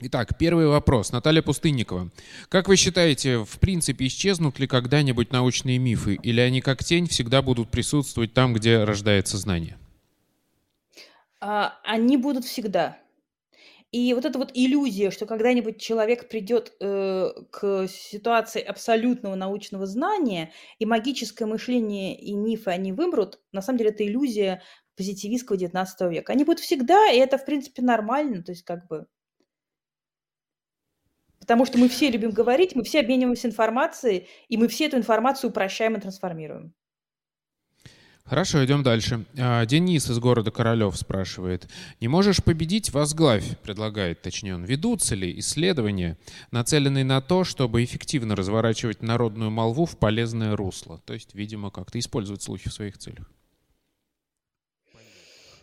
[0.00, 1.10] Итак, первый вопрос.
[1.10, 2.10] Наталья Пустынникова.
[2.48, 7.42] Как вы считаете, в принципе, исчезнут ли когда-нибудь научные мифы, или они как тень всегда
[7.42, 9.76] будут присутствовать там, где рождается знание?
[11.40, 12.98] А, они будут всегда.
[13.90, 20.52] И вот эта вот иллюзия, что когда-нибудь человек придет э, к ситуации абсолютного научного знания,
[20.78, 24.62] и магическое мышление и мифы они вымрут, на самом деле это иллюзия
[24.96, 26.32] позитивистского XIX века.
[26.32, 28.44] Они будут всегда, и это, в принципе, нормально.
[28.44, 29.06] То есть как бы
[31.48, 35.48] Потому что мы все любим говорить, мы все обмениваемся информацией, и мы все эту информацию
[35.48, 36.74] упрощаем и трансформируем.
[38.22, 39.24] Хорошо, идем дальше.
[39.38, 41.66] А, Денис из города Королев спрашивает.
[42.02, 42.92] «Не можешь победить?
[42.92, 44.64] Возглавь», предлагает, точнее он.
[44.64, 46.18] «Ведутся ли исследования,
[46.50, 51.98] нацеленные на то, чтобы эффективно разворачивать народную молву в полезное русло?» То есть, видимо, как-то
[51.98, 53.32] использовать слухи в своих целях.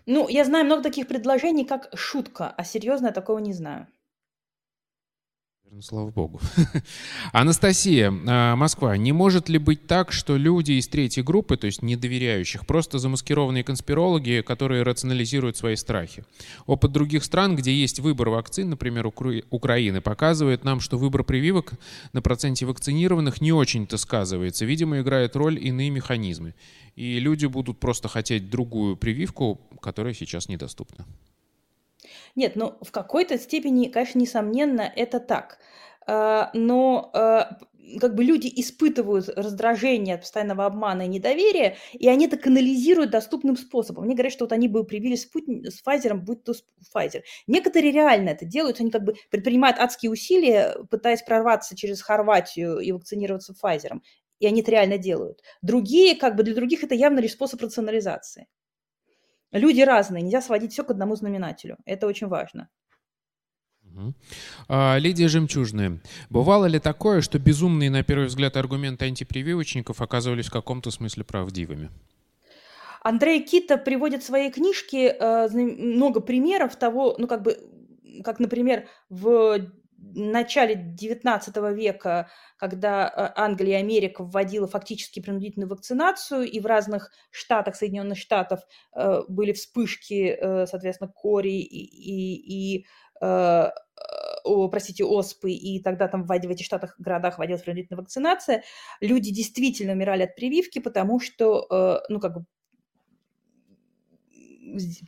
[0.08, 3.86] Ну, я знаю много таких предложений, как шутка, а серьезно я такого не знаю.
[5.76, 6.40] Ну, слава богу.
[7.34, 8.96] Анастасия, а, Москва.
[8.96, 13.66] Не может ли быть так, что люди из третьей группы, то есть недоверяющих, просто замаскированные
[13.66, 16.24] конспирологи, которые рационализируют свои страхи?
[16.66, 21.74] Опыт других стран, где есть выбор вакцин, например, Украины, показывает нам, что выбор прививок
[22.14, 24.64] на проценте вакцинированных не очень-то сказывается.
[24.64, 26.56] Видимо, играет роль иные механизмы.
[26.96, 31.06] И люди будут просто хотеть другую прививку, которая сейчас недоступна.
[32.36, 35.60] Нет, ну в какой-то степени, конечно, несомненно, это так.
[36.08, 37.58] А, но а,
[38.00, 43.58] как бы люди испытывают раздражение от постоянного обмана и недоверия, и они это канализируют доступным
[43.58, 44.04] способом.
[44.06, 46.54] Они говорят, что вот они бы привили Спутник с Pfizer, будь то
[46.96, 47.22] Pfizer.
[47.48, 52.92] Некоторые реально это делают, они как бы предпринимают адские усилия, пытаясь прорваться через Хорватию и
[52.92, 54.00] вакцинироваться Pfizer.
[54.40, 55.42] И они это реально делают.
[55.62, 58.48] Другие, как бы для других это явно лишь способ рационализации.
[59.52, 61.78] Люди разные, нельзя сводить все к одному знаменателю.
[61.86, 62.70] Это очень важно.
[64.68, 66.02] А, Лидия Жемчужная.
[66.30, 71.90] Бывало ли такое, что безумные, на первый взгляд, аргументы антипрививочников оказывались в каком-то смысле правдивыми?
[73.02, 77.58] Андрей Кита приводит в своей книжке э, много примеров того, ну как бы,
[78.24, 79.60] как, например, в
[80.14, 87.12] начале XIX века, когда э, Англия и Америка вводила фактически принудительную вакцинацию, и в разных
[87.32, 88.62] штатах Соединенных Штатов
[88.96, 92.86] э, были вспышки, э, соответственно, кори и, и, и
[93.22, 98.64] о, простите, оспы, и тогда там в, в этих штатах, городах вводилась принудительная вакцинация,
[99.00, 102.46] люди действительно умирали от прививки, потому что, ну, как бы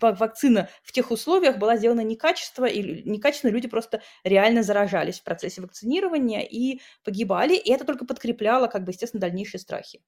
[0.01, 5.62] вакцина в тех условиях была сделана некачественно, и некачественно люди просто реально заражались в процессе
[5.62, 10.01] вакцинирования и погибали, и это только подкрепляло, как бы, естественно, дальнейшие страхи.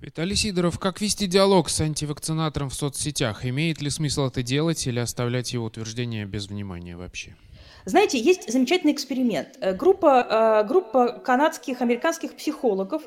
[0.00, 3.44] Виталий Сидоров, как вести диалог с антивакцинатором в соцсетях?
[3.44, 7.36] Имеет ли смысл это делать или оставлять его утверждения без внимания вообще?
[7.84, 9.58] Знаете, есть замечательный эксперимент.
[9.60, 13.02] Э, группа, э, группа канадских, американских психологов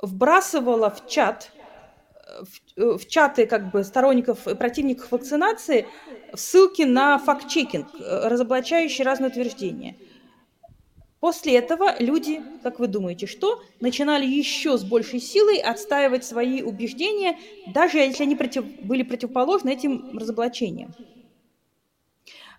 [0.00, 1.50] вбрасывала в чат
[2.40, 5.86] в, э, в чаты как бы сторонников и противников вакцинации
[6.34, 9.96] ссылки на факт-чекинг, э, разоблачающие разные утверждения.
[11.20, 13.62] После этого люди, как вы думаете, что?
[13.80, 20.18] Начинали еще с большей силой отстаивать свои убеждения, даже если они против, были противоположны этим
[20.18, 20.94] разоблачениям.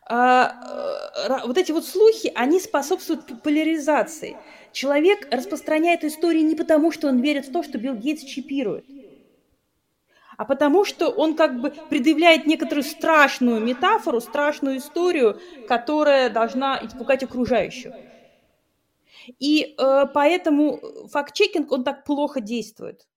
[0.05, 4.37] А, э, вот эти вот слухи, они способствуют поляризации.
[4.71, 8.85] Человек распространяет истории не потому, что он верит в то, что Билл Гейтс чипирует–
[10.37, 17.23] а потому что он как бы предъявляет некоторую страшную метафору, страшную историю, которая должна испугать
[17.23, 17.93] окружающих.
[19.39, 23.07] И э, поэтому факт-чекинг, он так плохо действует.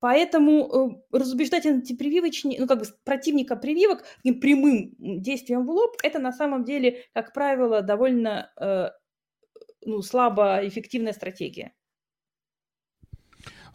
[0.00, 6.32] Поэтому э, разубеждать антипрививочника, ну, как бы противника прививок прямым действием в лоб, это на
[6.32, 8.90] самом деле, как правило, довольно э,
[9.86, 11.72] ну, слабо эффективная стратегия.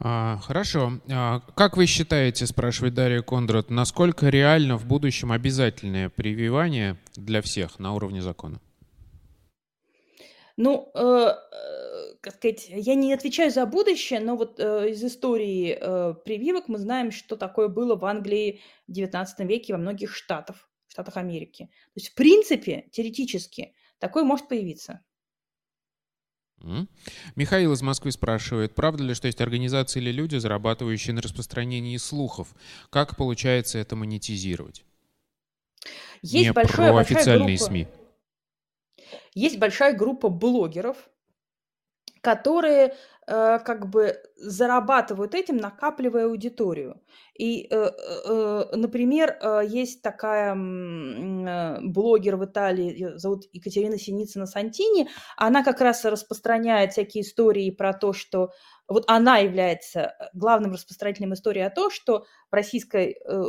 [0.04, 0.94] А, хорошо.
[1.12, 7.78] А, как вы считаете, спрашивает Дарья Кондрат, насколько реально в будущем обязательное прививание для всех
[7.78, 8.60] на уровне закона?
[10.58, 15.78] Ну, э, э, как сказать, я не отвечаю за будущее, но вот э, из истории
[15.80, 20.68] э, прививок мы знаем, что такое было в Англии в XIX веке во многих штатах,
[20.88, 21.66] штатах Америки.
[21.94, 25.02] То есть, в принципе, теоретически, такое может появиться.
[27.36, 32.50] Михаил из Москвы спрашивает, правда ли, что есть организации или люди, зарабатывающие на распространении слухов?
[32.90, 34.84] Как получается это монетизировать?
[36.22, 37.88] Есть Не большая, про большая официальные группа, СМИ.
[39.34, 40.98] Есть большая группа блогеров,
[42.22, 42.94] которые
[43.28, 47.02] э, как бы зарабатывают этим, накапливая аудиторию.
[47.38, 47.90] И, э,
[48.26, 55.64] э, например, э, есть такая э, блогер в Италии, ее зовут Екатерина Синицына Сантини, она
[55.64, 58.52] как раз распространяет всякие истории про то, что
[58.88, 63.44] вот она является главным распространителем истории о том, что в, российской, э,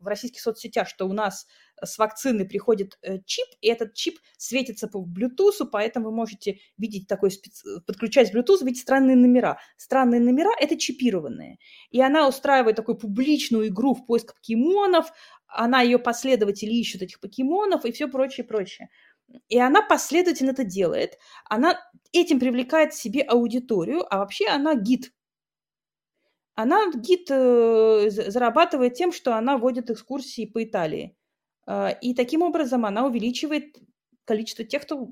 [0.00, 1.46] в российских соцсетях, что у нас
[1.82, 7.06] с вакцины приходит э, чип, и этот чип светится по Bluetooth, поэтому вы можете видеть
[7.06, 7.30] такой,
[7.86, 9.58] подключать Bluetooth, видеть странные номера.
[9.76, 11.58] Странные номера– это чипированные.
[11.90, 15.12] И она устраивает такую публичную игру в поиск покемонов,
[15.48, 18.90] она ее последователи ищут этих покемонов и все прочее, прочее.
[19.48, 21.18] И она последовательно это делает.
[21.44, 21.80] Она
[22.12, 25.12] этим привлекает к себе аудиторию, а вообще она гид.
[26.54, 31.14] Она гид э, зарабатывает тем, что она водит экскурсии по Италии.
[31.66, 33.76] Э, и таким образом она увеличивает
[34.24, 35.08] количество тех, кто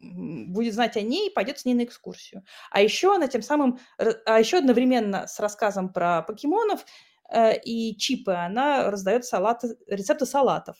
[0.00, 2.44] будет знать о ней и пойдет с ней на экскурсию.
[2.70, 6.84] А еще она тем самым, а еще одновременно с рассказом про покемонов
[7.30, 10.76] э, и чипы она раздает салаты, рецепты салатов.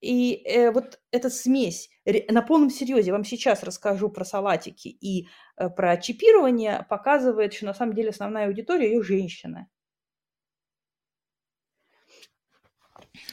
[0.00, 1.88] И э, вот эта смесь,
[2.28, 7.74] на полном серьезе, вам сейчас расскажу про салатики и э, про чипирование, показывает, что на
[7.74, 9.66] самом деле основная аудитория ее женщины.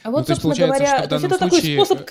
[0.02, 1.76] А вот, ну, собственно говоря, то есть это случае...
[1.76, 2.10] такой способ,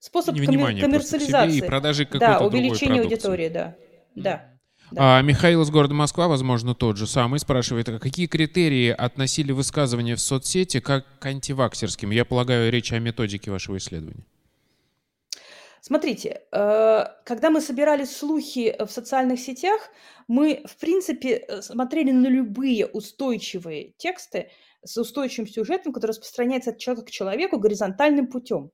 [0.00, 1.58] способ коммерциализации.
[1.58, 3.76] и продажи какой-то Да, увеличение аудитории, да.
[4.14, 4.48] Да.
[4.90, 5.18] Да.
[5.18, 10.16] А Михаил из города Москва, возможно, тот же самый, спрашивает, а какие критерии относили высказывания
[10.16, 12.10] в соцсети как к антиваксерским?
[12.10, 14.26] Я полагаю, речь о методике вашего исследования.
[15.80, 19.80] Смотрите, э, когда мы собирали слухи в социальных сетях,
[20.28, 24.50] мы, в принципе, э, смотрели на любые устойчивые тексты
[24.84, 28.70] с устойчивым сюжетом, который распространяется от человека к человеку горизонтальным путем.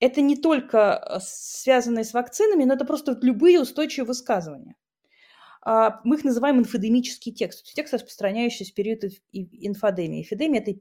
[0.00, 4.76] Это не только э, связанные с вакцинами, но это просто любые устойчивые высказывания.
[5.62, 10.22] А, мы их называем инфодемический текст, текст, распространяющийся в период инфодемии.
[10.22, 10.72] Эпидемия– это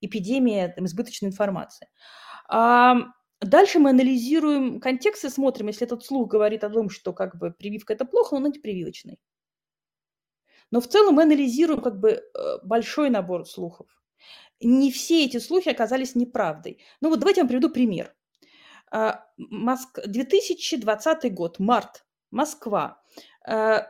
[0.00, 1.88] эпидемия там, избыточной информации.
[3.40, 7.52] Дальше мы анализируем контекст и смотрим, если этот слух говорит о том, что как бы
[7.52, 9.18] прививка– это плохо, он антипрививочный.
[10.70, 12.20] Но в целом мы анализируем как бы э,
[12.62, 13.86] большой набор слухов.
[14.60, 16.82] Не все эти слухи оказались неправдой.
[17.00, 18.14] Ну вот давайте я вам приведу пример.
[18.90, 23.00] 2020 а, год, март, Москва.
[23.46, 23.82] Э,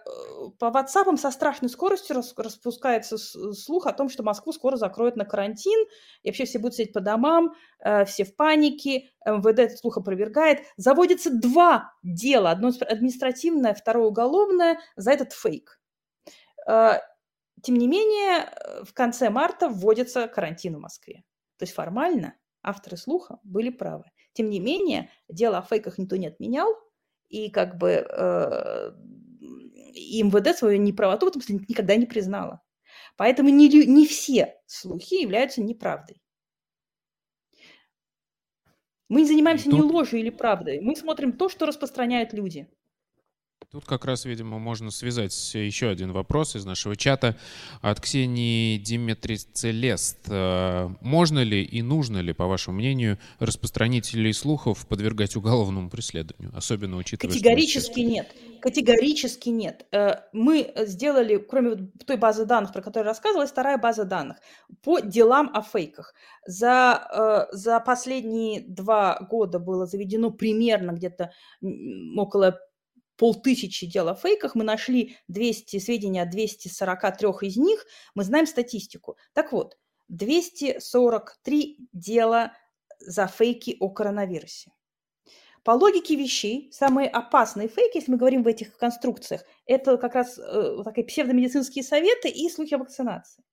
[0.59, 5.87] по WhatsApp со страшной скоростью распускается слух о том, что Москву скоро закроют на карантин,
[6.22, 10.61] и вообще все будут сидеть по домам, э, все в панике, МВД этот слух опровергает.
[10.76, 15.78] Заводится два дела, одно административное, второе уголовное, за этот фейк.
[16.69, 16.99] Э,
[17.62, 18.53] тем не менее,
[18.85, 21.25] в конце марта вводится карантин в Москве.
[21.57, 24.05] То есть формально авторы слуха были правы.
[24.33, 26.73] Тем не менее, дело о фейках никто не отменял,
[27.29, 28.93] и как бы э,
[29.93, 32.62] и МВД свою неправоту в этом смысле никогда не признала.
[33.16, 36.23] Поэтому не, не все слухи являются неправдой.
[39.09, 39.75] Мы не занимаемся Тут...
[39.75, 40.81] не ложью или правдой.
[40.81, 42.71] Мы смотрим то, что распространяют люди.
[43.71, 47.37] Тут как раз, видимо, можно связать еще один вопрос из нашего чата
[47.83, 50.21] от Ксении Димитрицелест.
[50.31, 56.97] Э, можно ли и нужно ли, по вашему мнению, распространителей слухов подвергать уголовному преследованию, особенно
[56.97, 57.35] учитывая...
[57.35, 58.35] Категорически нет.
[58.62, 59.85] Категорически нет.
[59.93, 64.39] Э, мы сделали, кроме той базы данных, про которую я рассказывала, вторая база данных
[64.83, 66.14] по делам о фейках.
[66.47, 71.33] За, э, за последние два года было заведено примерно где-то
[72.16, 72.59] около
[73.19, 79.19] полтысячи дел о фейках, мы нашли 200 сведения о 243 из них, мы знаем статистику.
[79.35, 79.77] Так вот,
[80.09, 82.53] 243 дела
[83.01, 84.73] за фейки о коронавирусе.
[85.64, 90.39] По логике вещей, самые опасные фейки, если мы говорим в этих конструкциях, это как раз
[90.39, 93.45] э, такие псевдомедицинские советы и слухи о вакцинации.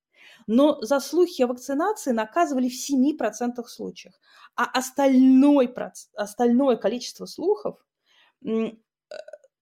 [0.47, 4.13] Но за слухи о вакцинации наказывали в 7% случаев.
[4.55, 5.73] А остальной,
[6.15, 7.83] остальное количество слухов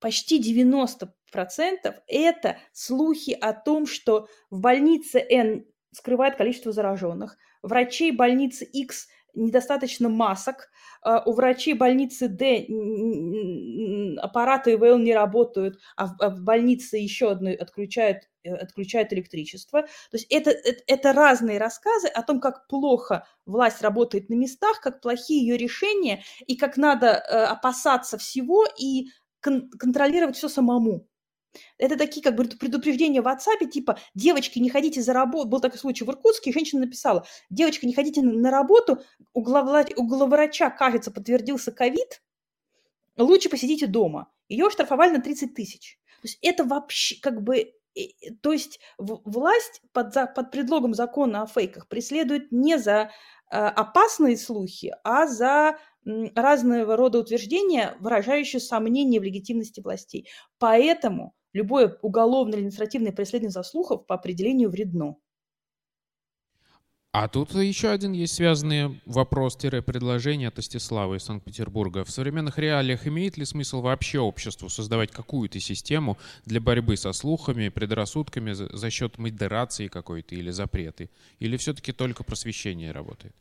[0.03, 1.07] почти 90%
[2.07, 10.09] это слухи о том, что в больнице N скрывает количество зараженных, врачей больницы X недостаточно
[10.09, 10.69] масок,
[11.01, 12.67] а у врачей больницы D
[14.21, 19.83] аппараты ИВЛ не работают, а в, а больнице еще одной отключают, э, отключают электричество.
[19.83, 24.81] То есть это, это, это разные рассказы о том, как плохо власть работает на местах,
[24.81, 29.07] как плохие ее решения, и как надо э, опасаться всего и
[29.43, 31.07] кон- контролировать все самому.
[31.77, 35.47] Это такие как бы предупреждения в WhatsApp, типа «девочки, не ходите за работу».
[35.47, 40.07] Был такой случай в Иркутске, женщина написала «девочка, не ходите на работу, у, главврач, у
[40.07, 42.23] главврача, кажется, подтвердился ковид,
[43.17, 44.31] лучше посидите дома».
[44.49, 45.99] Ее штрафовали на 30 тысяч.
[46.21, 47.73] То есть это вообще как бы
[48.41, 53.11] то есть власть под, под предлогом закона о фейках преследует не за
[53.51, 55.77] э, опасные слухи, а за
[56.35, 60.27] разного рода утверждения, выражающие сомнения в легитимности властей.
[60.59, 65.17] Поэтому любое уголовное или административное преследование заслухов по определению вредно.
[67.15, 72.03] А тут еще один есть связанный вопрос-предложение от Истислава из Санкт-Петербурга.
[72.03, 77.69] В современных реалиях имеет ли смысл вообще обществу создавать какую-то систему для борьбы со слухами,
[77.69, 81.11] предрассудками за, счет модерации какой-то или запреты?
[81.37, 83.35] Или все-таки только просвещение работает?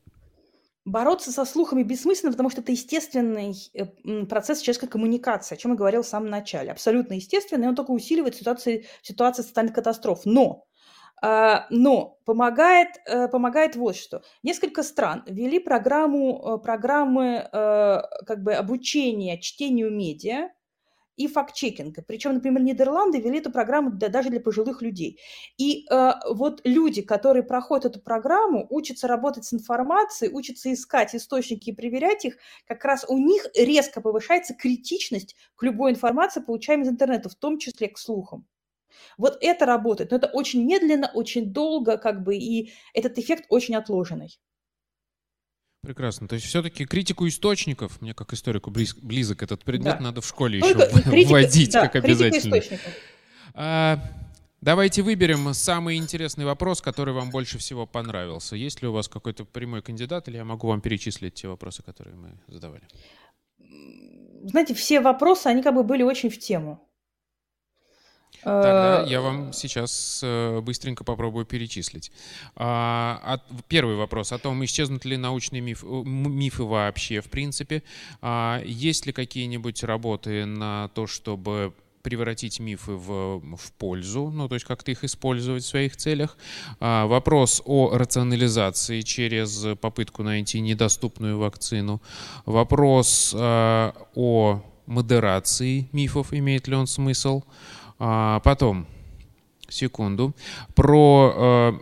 [0.84, 5.76] Бороться со слухами бессмысленно, потому что это естественный э, процесс человеческой коммуникации, о чем я
[5.76, 6.72] говорил в самом начале.
[6.72, 10.22] Абсолютно естественный, он только усиливает ситуацию, ситуацию социальных катастроф.
[10.24, 10.66] Но,
[11.22, 14.22] а, но помогает, э, помогает вот что.
[14.42, 20.48] Несколько стран ввели программу, э, программы как бы обучения чтению медиа,
[21.24, 22.02] и факт-чекинга.
[22.02, 25.18] Причем, например, Нидерланды ввели эту программу для, даже для пожилых людей.
[25.58, 31.70] И э, вот люди, которые проходят эту программу, учатся работать с информацией, учатся искать источники
[31.70, 36.90] и проверять их, как раз у них резко повышается критичность к любой информации, получаемой из
[36.90, 38.46] интернета, в том числе к слухам.
[39.18, 43.74] Вот это работает, но это очень медленно, очень долго, как бы, и этот эффект очень
[43.74, 44.38] отложенный.
[45.82, 46.28] Прекрасно.
[46.28, 50.04] То есть все-таки критику источников, мне как историку близ, близок этот предмет, да.
[50.04, 52.60] надо в школе Только еще критика, вводить да, как обязательно.
[53.54, 53.98] А,
[54.60, 58.54] давайте выберем самый интересный вопрос, который вам больше всего понравился.
[58.54, 62.14] Есть ли у вас какой-то прямой кандидат, или я могу вам перечислить те вопросы, которые
[62.14, 62.84] мы задавали?
[64.44, 66.80] Знаете, все вопросы, они как бы были очень в тему.
[68.42, 72.10] Тогда э, я вам сейчас э, быстренько попробую перечислить.
[72.56, 77.82] А, первый вопрос о том, исчезнут ли научные миф, мифы вообще в принципе.
[78.20, 81.72] А, есть ли какие-нибудь работы на то, чтобы
[82.02, 86.36] превратить мифы в, в пользу, ну, то есть как-то их использовать в своих целях.
[86.80, 92.02] А, вопрос о рационализации через попытку найти недоступную вакцину.
[92.44, 97.42] Вопрос а, о модерации мифов, имеет ли он смысл.
[98.04, 98.88] А потом,
[99.68, 100.34] секунду,
[100.74, 101.72] про э,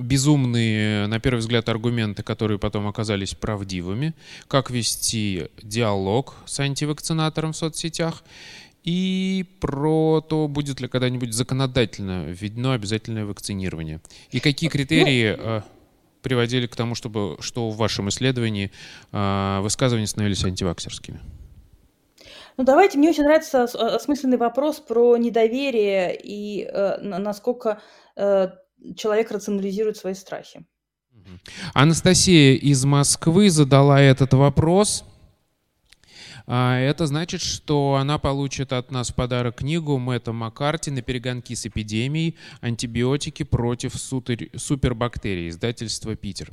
[0.00, 4.14] безумные, на первый взгляд, аргументы, которые потом оказались правдивыми,
[4.46, 8.24] как вести диалог с антивакцинатором в соцсетях,
[8.84, 14.00] и про то, будет ли когда-нибудь законодательно введено обязательное вакцинирование.
[14.30, 15.62] И какие критерии ну, э,
[16.22, 18.70] приводили к тому, чтобы, что в вашем исследовании
[19.12, 21.20] э, высказывания становились антиваксерскими?
[22.58, 27.80] Ну, давайте, мне очень нравится осмысленный вопрос про недоверие и э, насколько
[28.16, 28.48] э,
[28.96, 30.66] человек рационализирует свои страхи.
[31.72, 35.04] Анастасия из Москвы задала этот вопрос.
[36.48, 41.54] А, это значит, что она получит от нас в подарок книгу Мэтта Маккарти «На перегонки
[41.54, 42.36] с эпидемией.
[42.60, 45.48] Антибиотики против супербактерий».
[45.48, 46.50] Издательство «Питер».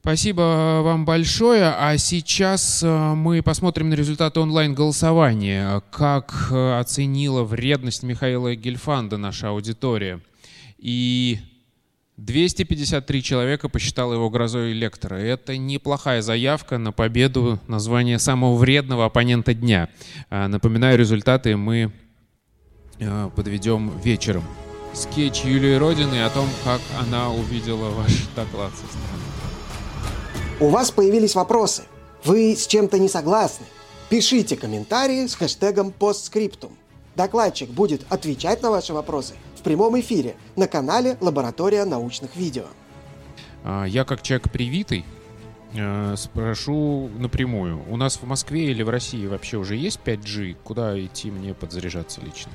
[0.00, 1.74] Спасибо вам большое.
[1.76, 5.82] А сейчас э, мы посмотрим на результаты онлайн-голосования.
[5.90, 10.20] Как э, оценила вредность Михаила Гельфанда наша аудитория.
[10.78, 11.38] И
[12.16, 15.16] 253 человека посчитало его грозой лектора.
[15.16, 19.90] Это неплохая заявка на победу названия самого вредного оппонента дня.
[20.30, 21.92] А, напоминаю, результаты мы
[22.98, 24.44] э, подведем вечером.
[24.94, 29.29] Скетч Юлии Родины о том, как она увидела ваш доклад со стороны.
[30.60, 31.84] У вас появились вопросы.
[32.22, 33.64] Вы с чем-то не согласны?
[34.10, 36.76] Пишите комментарии с хэштегом постскриптум.
[37.16, 42.64] Докладчик будет отвечать на ваши вопросы в прямом эфире на канале Лаборатория научных видео.
[43.64, 45.06] А, я как человек привитый
[45.72, 47.82] э, спрошу напрямую.
[47.88, 50.58] У нас в Москве или в России вообще уже есть 5G?
[50.62, 52.52] Куда идти мне подзаряжаться лично?